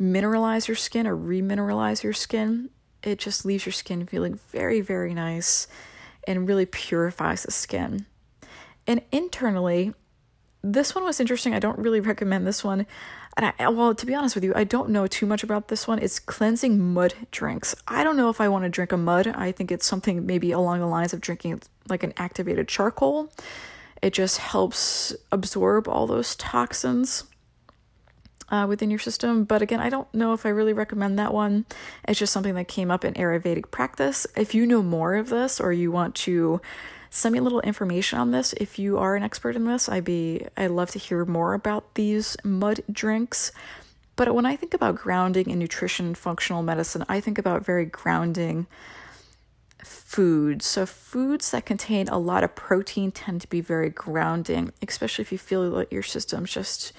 mineralize 0.01 0.69
your 0.69 0.75
skin 0.75 1.07
or 1.07 1.17
remineralize 1.17 2.03
your 2.03 2.15
skin 2.15 2.71
it 3.03 3.19
just 3.19 3.45
leaves 3.45 3.67
your 3.67 3.73
skin 3.73 4.07
feeling 4.07 4.39
very, 4.51 4.81
very 4.81 5.15
nice 5.15 5.69
and 6.27 6.49
really 6.49 6.67
purifies 6.67 7.43
the 7.43 7.51
skin. 7.51 8.07
And 8.87 9.03
internally, 9.13 9.95
this 10.63 10.95
one 10.95 11.05
was 11.05 11.21
interesting. 11.21 11.55
I 11.55 11.59
don't 11.59 11.79
really 11.79 12.01
recommend 12.01 12.47
this 12.47 12.65
one. 12.65 12.87
And 13.37 13.53
I, 13.59 13.69
well, 13.69 13.95
to 13.95 14.07
be 14.07 14.15
honest 14.15 14.35
with 14.35 14.43
you, 14.43 14.53
I 14.57 14.65
don't 14.65 14.91
know 14.91 15.07
too 15.07 15.27
much 15.27 15.45
about 15.45 15.69
this 15.69 15.87
one. 15.87 16.01
It's 16.01 16.19
cleansing 16.19 16.79
mud 16.93 17.15
drinks. 17.31 17.77
I 17.87 18.03
don't 18.03 18.17
know 18.17 18.31
if 18.31 18.41
I 18.41 18.49
want 18.49 18.65
to 18.65 18.69
drink 18.69 18.91
a 18.91 18.97
mud. 18.97 19.29
I 19.29 19.53
think 19.53 19.71
it's 19.71 19.87
something 19.87 20.27
maybe 20.27 20.51
along 20.51 20.81
the 20.81 20.87
lines 20.87 21.13
of 21.13 21.21
drinking 21.21 21.63
like 21.89 22.03
an 22.03 22.15
activated 22.17 22.67
charcoal. 22.67 23.33
It 24.03 24.13
just 24.13 24.39
helps 24.39 25.15
absorb 25.31 25.89
all 25.89 26.07
those 26.07 26.35
toxins 26.37 27.25
uh, 28.51 28.67
within 28.69 28.91
your 28.91 28.99
system. 28.99 29.45
But 29.45 29.63
again, 29.63 29.81
I 29.81 29.89
don't 29.89 30.13
know 30.15 30.33
if 30.33 30.47
I 30.47 30.51
really 30.51 30.73
recommend 30.73 31.19
that 31.19 31.33
one. 31.33 31.67
It's 32.07 32.19
just 32.19 32.33
something 32.33 32.55
that 32.55 32.69
came 32.69 32.91
up 32.91 33.05
in 33.05 33.15
Ayurvedic 33.15 33.71
practice. 33.71 34.27
If 34.37 34.55
you 34.55 34.67
know 34.67 34.83
more 34.83 35.17
of 35.17 35.29
this 35.29 35.61
or 35.61 35.73
you 35.73 35.91
want 35.91 36.15
to 36.17 36.61
send 37.11 37.33
me 37.33 37.39
a 37.39 37.43
little 37.43 37.61
information 37.61 38.19
on 38.19 38.31
this, 38.31 38.53
if 38.55 38.79
you 38.79 38.99
are 38.99 39.17
an 39.17 39.23
expert 39.23 39.57
in 39.57 39.65
this, 39.65 39.89
I'd 39.89 40.05
be 40.05 40.47
I'd 40.57 40.71
love 40.71 40.91
to 40.91 40.99
hear 40.99 41.25
more 41.25 41.55
about 41.55 41.95
these 41.95 42.37
mud 42.45 42.81
drinks. 42.91 43.53
But 44.17 44.35
when 44.35 44.47
I 44.47 44.57
think 44.57 44.75
about 44.75 44.97
grounding 44.97 45.49
in 45.49 45.61
nutrition 45.61 46.15
functional 46.15 46.63
medicine, 46.63 47.05
I 47.09 47.21
think 47.21 47.39
about 47.39 47.65
very 47.65 47.85
grounding 47.85 48.67
foods. 49.85 50.67
So, 50.67 50.87
foods 50.87 51.53
that 51.53 51.67
contain 51.67 52.09
a 52.09 52.19
lot 52.19 52.43
of 52.43 52.57
protein 52.57 53.13
tend 53.13 53.43
to 53.43 53.49
be 53.49 53.61
very 53.61 53.91
grounding, 53.91 54.73
especially 54.87 55.23
if 55.23 55.31
you 55.31 55.39
feel 55.39 55.63
like 55.69 55.93
your 55.93 56.03
system's 56.03 56.51
just 56.51 56.93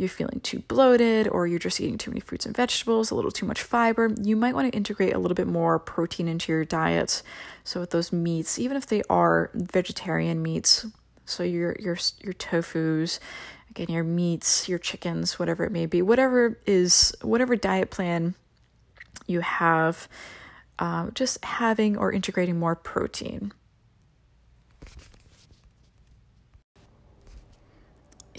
you're 0.00 0.08
feeling 0.08 0.40
too 0.40 0.60
bloated 0.60 1.28
or 1.28 1.46
you're 1.46 1.58
just 1.58 1.78
eating 1.78 1.98
too 1.98 2.10
many 2.10 2.20
fruits 2.20 2.46
and 2.46 2.56
vegetables, 2.56 3.10
a 3.10 3.14
little 3.14 3.30
too 3.30 3.44
much 3.44 3.60
fiber, 3.60 4.10
you 4.22 4.34
might 4.34 4.54
want 4.54 4.70
to 4.72 4.74
integrate 4.74 5.14
a 5.14 5.18
little 5.18 5.34
bit 5.34 5.46
more 5.46 5.78
protein 5.78 6.26
into 6.26 6.50
your 6.50 6.64
diet. 6.64 7.22
So 7.64 7.80
with 7.80 7.90
those 7.90 8.10
meats, 8.10 8.58
even 8.58 8.78
if 8.78 8.86
they 8.86 9.02
are 9.10 9.50
vegetarian 9.52 10.42
meats, 10.42 10.86
so 11.26 11.42
your 11.42 11.76
your 11.78 11.98
your 12.24 12.32
tofu's, 12.32 13.20
again 13.68 13.88
your 13.88 14.02
meats, 14.02 14.70
your 14.70 14.78
chickens, 14.78 15.38
whatever 15.38 15.64
it 15.64 15.70
may 15.70 15.84
be, 15.84 16.00
whatever 16.00 16.58
is 16.66 17.14
whatever 17.20 17.54
diet 17.54 17.90
plan 17.90 18.34
you 19.26 19.40
have, 19.40 20.08
uh, 20.78 21.10
just 21.10 21.44
having 21.44 21.98
or 21.98 22.10
integrating 22.10 22.58
more 22.58 22.74
protein. 22.74 23.52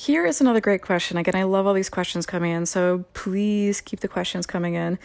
Here 0.01 0.25
is 0.25 0.41
another 0.41 0.61
great 0.61 0.81
question. 0.81 1.15
Again, 1.17 1.35
I 1.35 1.43
love 1.43 1.67
all 1.67 1.75
these 1.75 1.87
questions 1.87 2.25
coming 2.25 2.51
in, 2.51 2.65
so 2.65 3.05
please 3.13 3.81
keep 3.81 3.99
the 3.99 4.07
questions 4.07 4.47
coming 4.47 4.73
in. 4.73 4.97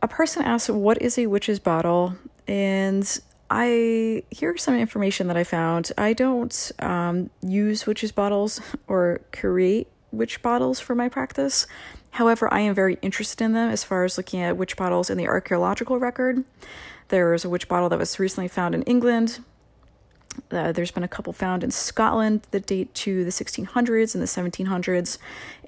A 0.00 0.06
person 0.06 0.44
asks, 0.44 0.70
What 0.70 1.02
is 1.02 1.18
a 1.18 1.26
witch's 1.26 1.58
bottle? 1.58 2.14
And 2.46 3.18
I 3.50 4.22
here's 4.30 4.62
some 4.62 4.76
information 4.76 5.26
that 5.26 5.36
I 5.36 5.42
found. 5.42 5.90
I 5.98 6.12
don't 6.12 6.70
um, 6.78 7.30
use 7.42 7.84
witches 7.84 8.12
bottles 8.12 8.60
or 8.86 9.22
create 9.32 9.88
witch 10.12 10.40
bottles 10.40 10.78
for 10.78 10.94
my 10.94 11.08
practice. 11.08 11.66
However, 12.10 12.52
I 12.54 12.60
am 12.60 12.76
very 12.76 12.96
interested 13.02 13.42
in 13.42 13.54
them 13.54 13.70
as 13.70 13.82
far 13.82 14.04
as 14.04 14.16
looking 14.16 14.38
at 14.38 14.56
witch 14.56 14.76
bottles 14.76 15.10
in 15.10 15.18
the 15.18 15.26
archaeological 15.26 15.98
record. 15.98 16.44
There's 17.08 17.44
a 17.44 17.48
witch 17.48 17.66
bottle 17.66 17.88
that 17.88 17.98
was 17.98 18.20
recently 18.20 18.46
found 18.46 18.76
in 18.76 18.82
England. 18.82 19.40
Uh, 20.50 20.72
there's 20.72 20.90
been 20.90 21.02
a 21.02 21.08
couple 21.08 21.32
found 21.32 21.64
in 21.64 21.70
Scotland 21.70 22.46
that 22.50 22.66
date 22.66 22.94
to 22.94 23.24
the 23.24 23.30
1600s 23.30 24.14
and 24.14 24.22
the 24.22 24.26
1700s. 24.26 25.18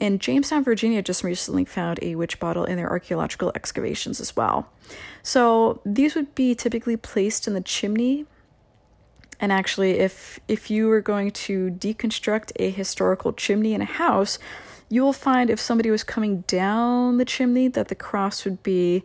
And 0.01 0.21
Jamestown, 0.21 0.65
Virginia 0.65 1.03
just 1.03 1.25
recently 1.25 1.65
found 1.65 1.99
a 2.03 2.15
witch 2.15 2.39
bottle 2.39 2.65
in 2.65 2.77
their 2.77 2.91
archaeological 2.91 3.53
excavations 3.55 4.21
as 4.21 4.37
well. 4.37 4.71
So 5.23 5.81
these 5.85 6.15
would 6.15 6.35
be 6.35 6.55
typically 6.55 6.97
placed 6.97 7.47
in 7.47 7.55
the 7.55 7.61
chimney. 7.61 8.27
And 9.41 9.53
actually, 9.53 9.99
if 9.99 10.39
if 10.47 10.71
you 10.71 10.89
were 10.89 11.01
going 11.01 11.33
to 11.33 11.71
deconstruct 11.71 12.53
a 12.57 12.71
historical 12.71 13.33
chimney 13.33 13.75
in 13.75 13.83
a 13.83 13.87
house, 13.87 14.39
you 14.89 15.03
will 15.03 15.13
find 15.13 15.51
if 15.51 15.59
somebody 15.59 15.91
was 15.91 16.05
coming 16.05 16.43
down 16.43 17.17
the 17.17 17.25
chimney 17.25 17.67
that 17.69 17.89
the 17.89 17.95
cross 17.95 18.45
would 18.45 18.63
be 18.63 19.03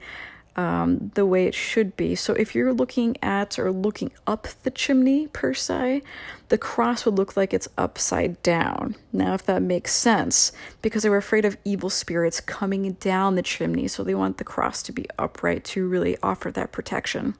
um, 0.57 1.11
the 1.13 1.25
way 1.25 1.45
it 1.45 1.53
should 1.53 1.95
be. 1.95 2.15
So 2.15 2.33
if 2.33 2.55
you're 2.55 2.73
looking 2.73 3.15
at 3.21 3.59
or 3.59 3.71
looking 3.71 4.11
up 4.25 4.47
the 4.63 4.71
chimney 4.71 5.27
per 5.27 5.53
se, 5.53 6.01
the 6.49 6.57
cross 6.57 7.05
would 7.05 7.15
look 7.15 7.37
like 7.37 7.53
it's 7.53 7.67
upside 7.77 8.41
down. 8.41 8.95
Now, 9.13 9.35
if 9.35 9.45
that 9.45 9.61
makes 9.61 9.93
sense, 9.93 10.51
because 10.81 11.03
they 11.03 11.09
were 11.09 11.17
afraid 11.17 11.45
of 11.45 11.57
evil 11.63 11.91
spirits 11.91 12.41
coming 12.41 12.93
down 12.93 13.35
the 13.35 13.43
chimney, 13.43 13.87
so 13.87 14.03
they 14.03 14.15
want 14.15 14.39
the 14.39 14.43
cross 14.43 14.81
to 14.83 14.91
be 14.91 15.05
upright 15.19 15.63
to 15.65 15.87
really 15.87 16.17
offer 16.23 16.51
that 16.51 16.71
protection. 16.71 17.35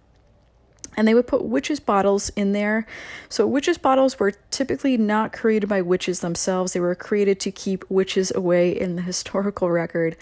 And 0.96 1.08
they 1.08 1.14
would 1.14 1.28
put 1.28 1.46
witches' 1.46 1.80
bottles 1.80 2.30
in 2.30 2.54
there. 2.54 2.88
So, 3.30 3.46
witches' 3.46 3.78
bottles 3.78 4.20
were 4.20 4.32
typically 4.50 4.98
not 4.98 5.32
created 5.32 5.68
by 5.68 5.82
witches 5.82 6.22
themselves, 6.22 6.74
they 6.74 6.80
were 6.80 6.96
created 6.96 7.40
to 7.42 7.52
keep 7.52 7.86
witches 7.90 8.32
away 8.34 8.72
in 8.72 8.96
the 8.96 9.02
historical 9.04 9.70
record. 9.70 10.18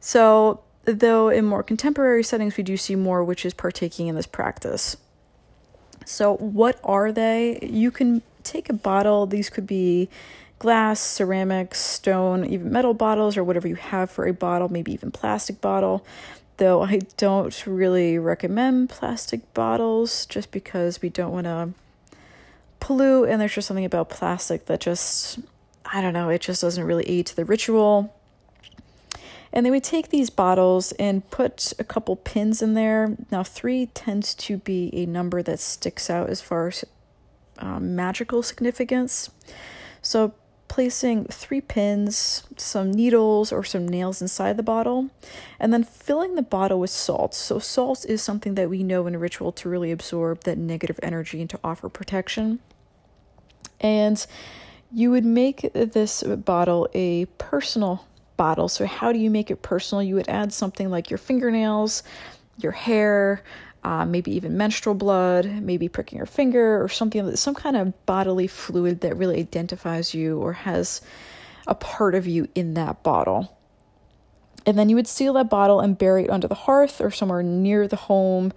So, 0.00 0.62
though 0.92 1.28
in 1.28 1.44
more 1.44 1.62
contemporary 1.62 2.22
settings, 2.22 2.56
we 2.56 2.64
do 2.64 2.76
see 2.76 2.94
more 2.94 3.22
witches 3.24 3.54
partaking 3.54 4.06
in 4.06 4.14
this 4.14 4.26
practice. 4.26 4.96
So, 6.04 6.36
what 6.36 6.80
are 6.82 7.12
they? 7.12 7.58
You 7.62 7.90
can 7.90 8.22
take 8.42 8.68
a 8.68 8.72
bottle, 8.72 9.26
these 9.26 9.50
could 9.50 9.66
be 9.66 10.08
glass, 10.58 11.00
ceramics, 11.00 11.78
stone, 11.78 12.44
even 12.44 12.72
metal 12.72 12.94
bottles, 12.94 13.36
or 13.36 13.44
whatever 13.44 13.68
you 13.68 13.76
have 13.76 14.10
for 14.10 14.26
a 14.26 14.32
bottle, 14.32 14.68
maybe 14.68 14.92
even 14.92 15.10
plastic 15.10 15.60
bottle. 15.60 16.04
Though 16.56 16.82
I 16.82 17.00
don't 17.16 17.66
really 17.66 18.18
recommend 18.18 18.88
plastic 18.88 19.52
bottles 19.54 20.26
just 20.26 20.50
because 20.50 21.00
we 21.00 21.08
don't 21.08 21.32
want 21.32 21.44
to 21.44 21.70
pollute, 22.80 23.28
and 23.28 23.40
there's 23.40 23.54
just 23.54 23.68
something 23.68 23.84
about 23.84 24.08
plastic 24.08 24.66
that 24.66 24.80
just, 24.80 25.38
I 25.84 26.00
don't 26.00 26.12
know, 26.14 26.30
it 26.30 26.40
just 26.40 26.62
doesn't 26.62 26.82
really 26.82 27.08
aid 27.08 27.26
to 27.26 27.36
the 27.36 27.44
ritual. 27.44 28.14
And 29.52 29.64
they 29.64 29.70
would 29.70 29.84
take 29.84 30.08
these 30.08 30.30
bottles 30.30 30.92
and 30.92 31.28
put 31.30 31.72
a 31.78 31.84
couple 31.84 32.16
pins 32.16 32.60
in 32.60 32.74
there. 32.74 33.16
Now, 33.30 33.42
three 33.42 33.86
tends 33.86 34.34
to 34.36 34.58
be 34.58 34.90
a 34.92 35.06
number 35.06 35.42
that 35.42 35.60
sticks 35.60 36.10
out 36.10 36.28
as 36.28 36.40
far 36.40 36.68
as 36.68 36.84
um, 37.58 37.96
magical 37.96 38.42
significance. 38.42 39.30
So, 40.02 40.34
placing 40.68 41.24
three 41.24 41.62
pins, 41.62 42.44
some 42.56 42.92
needles, 42.92 43.52
or 43.52 43.64
some 43.64 43.88
nails 43.88 44.20
inside 44.20 44.58
the 44.58 44.62
bottle, 44.62 45.08
and 45.58 45.72
then 45.72 45.82
filling 45.82 46.34
the 46.34 46.42
bottle 46.42 46.78
with 46.78 46.90
salt. 46.90 47.34
So, 47.34 47.58
salt 47.58 48.04
is 48.06 48.22
something 48.22 48.54
that 48.54 48.68
we 48.68 48.82
know 48.82 49.06
in 49.06 49.14
a 49.14 49.18
ritual 49.18 49.50
to 49.52 49.68
really 49.68 49.90
absorb 49.90 50.44
that 50.44 50.58
negative 50.58 51.00
energy 51.02 51.40
and 51.40 51.50
to 51.50 51.60
offer 51.64 51.88
protection. 51.88 52.60
And 53.80 54.24
you 54.92 55.10
would 55.10 55.24
make 55.24 55.72
this 55.72 56.22
bottle 56.22 56.88
a 56.94 57.26
personal 57.38 58.06
bottle. 58.38 58.68
So, 58.68 58.86
how 58.86 59.12
do 59.12 59.18
you 59.18 59.28
make 59.28 59.50
it 59.50 59.60
personal? 59.60 60.02
You 60.02 60.14
would 60.14 60.30
add 60.30 60.54
something 60.54 60.88
like 60.88 61.10
your 61.10 61.18
fingernails, 61.18 62.02
your 62.56 62.72
hair, 62.72 63.42
uh, 63.84 64.06
maybe 64.06 64.30
even 64.32 64.56
menstrual 64.56 64.94
blood, 64.94 65.44
maybe 65.46 65.88
pricking 65.88 66.16
your 66.16 66.26
finger, 66.26 66.82
or 66.82 66.88
something, 66.88 67.36
some 67.36 67.54
kind 67.54 67.76
of 67.76 68.06
bodily 68.06 68.46
fluid 68.46 69.02
that 69.02 69.16
really 69.16 69.38
identifies 69.38 70.14
you 70.14 70.38
or 70.38 70.54
has 70.54 71.02
a 71.66 71.74
part 71.74 72.14
of 72.14 72.26
you 72.26 72.48
in 72.54 72.74
that 72.74 73.02
bottle. 73.02 73.54
And 74.64 74.78
then 74.78 74.88
you 74.88 74.96
would 74.96 75.06
seal 75.06 75.34
that 75.34 75.48
bottle 75.48 75.80
and 75.80 75.96
bury 75.96 76.24
it 76.24 76.30
under 76.30 76.48
the 76.48 76.54
hearth 76.54 77.00
or 77.00 77.10
somewhere 77.10 77.42
near 77.42 77.86
the 77.86 77.96
home 77.96 78.52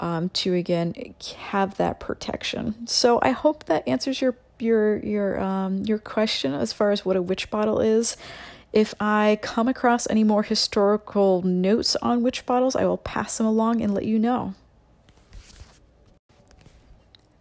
um, 0.00 0.28
to 0.30 0.54
again 0.54 0.94
have 1.36 1.76
that 1.76 2.00
protection. 2.00 2.86
So 2.86 3.20
I 3.22 3.30
hope 3.30 3.64
that 3.64 3.86
answers 3.86 4.20
your 4.20 4.36
your 4.58 4.98
your 4.98 5.40
um, 5.40 5.82
your 5.84 5.98
question 5.98 6.52
as 6.52 6.72
far 6.72 6.90
as 6.90 7.04
what 7.04 7.16
a 7.16 7.22
witch 7.22 7.50
bottle 7.50 7.80
is. 7.80 8.16
If 8.72 8.94
I 8.98 9.38
come 9.42 9.68
across 9.68 10.08
any 10.08 10.24
more 10.24 10.42
historical 10.42 11.42
notes 11.42 11.94
on 11.96 12.22
witch 12.22 12.46
bottles, 12.46 12.74
I 12.74 12.86
will 12.86 12.96
pass 12.96 13.36
them 13.36 13.46
along 13.46 13.82
and 13.82 13.92
let 13.92 14.06
you 14.06 14.18
know. 14.18 14.54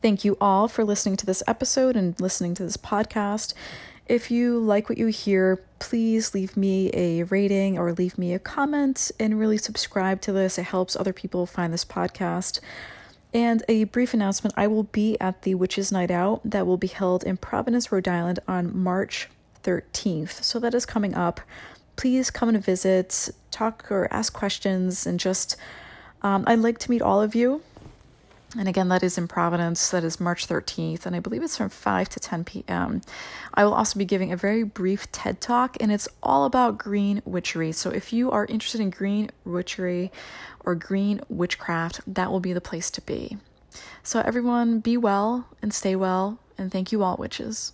Thank 0.01 0.25
you 0.25 0.35
all 0.41 0.67
for 0.67 0.83
listening 0.83 1.15
to 1.17 1.25
this 1.25 1.43
episode 1.47 1.95
and 1.95 2.19
listening 2.19 2.53
to 2.55 2.63
this 2.63 2.75
podcast. 2.75 3.53
If 4.07 4.29
you 4.29 4.59
like 4.59 4.89
what 4.89 4.97
you 4.97 5.07
hear, 5.07 5.63
please 5.79 6.33
leave 6.33 6.57
me 6.57 6.89
a 6.93 7.23
rating 7.23 7.77
or 7.77 7.93
leave 7.93 8.17
me 8.17 8.33
a 8.33 8.39
comment 8.39 9.11
and 9.19 9.39
really 9.39 9.57
subscribe 9.57 10.19
to 10.21 10.33
this. 10.33 10.57
It 10.57 10.63
helps 10.63 10.95
other 10.95 11.13
people 11.13 11.45
find 11.45 11.71
this 11.71 11.85
podcast. 11.85 12.59
And 13.33 13.63
a 13.69 13.85
brief 13.85 14.13
announcement 14.13 14.53
I 14.57 14.67
will 14.67 14.83
be 14.83 15.17
at 15.21 15.43
the 15.43 15.55
Witches 15.55 15.91
Night 15.93 16.11
Out 16.11 16.41
that 16.43 16.67
will 16.67 16.77
be 16.77 16.87
held 16.87 17.23
in 17.23 17.37
Providence, 17.37 17.89
Rhode 17.89 18.07
Island 18.07 18.39
on 18.49 18.77
March 18.77 19.29
13th. 19.63 20.43
So 20.43 20.59
that 20.59 20.73
is 20.73 20.85
coming 20.85 21.15
up. 21.15 21.41
Please 21.95 22.31
come 22.31 22.49
and 22.49 22.63
visit, 22.63 23.29
talk 23.51 23.91
or 23.91 24.07
ask 24.11 24.33
questions, 24.33 25.05
and 25.05 25.19
just, 25.19 25.55
um, 26.21 26.43
I'd 26.47 26.59
like 26.59 26.79
to 26.79 26.89
meet 26.89 27.01
all 27.01 27.21
of 27.21 27.35
you. 27.35 27.61
And 28.57 28.67
again, 28.67 28.89
that 28.89 29.01
is 29.01 29.17
in 29.17 29.29
Providence. 29.29 29.89
That 29.91 30.03
is 30.03 30.19
March 30.19 30.47
13th, 30.47 31.05
and 31.05 31.15
I 31.15 31.19
believe 31.19 31.41
it's 31.41 31.55
from 31.55 31.69
5 31.69 32.09
to 32.09 32.19
10 32.19 32.43
p.m. 32.43 33.01
I 33.53 33.63
will 33.63 33.73
also 33.73 33.97
be 33.97 34.03
giving 34.03 34.33
a 34.33 34.37
very 34.37 34.63
brief 34.63 35.09
TED 35.11 35.39
talk, 35.39 35.77
and 35.79 35.91
it's 35.91 36.07
all 36.21 36.43
about 36.43 36.77
green 36.77 37.21
witchery. 37.23 37.71
So 37.71 37.91
if 37.91 38.11
you 38.11 38.29
are 38.31 38.45
interested 38.45 38.81
in 38.81 38.89
green 38.89 39.29
witchery 39.45 40.11
or 40.59 40.75
green 40.75 41.21
witchcraft, 41.29 42.01
that 42.05 42.29
will 42.29 42.41
be 42.41 42.51
the 42.51 42.61
place 42.61 42.91
to 42.91 43.01
be. 43.01 43.37
So, 44.03 44.19
everyone, 44.19 44.79
be 44.79 44.97
well 44.97 45.47
and 45.61 45.73
stay 45.73 45.95
well, 45.95 46.39
and 46.57 46.71
thank 46.71 46.91
you 46.91 47.03
all, 47.03 47.15
witches. 47.15 47.71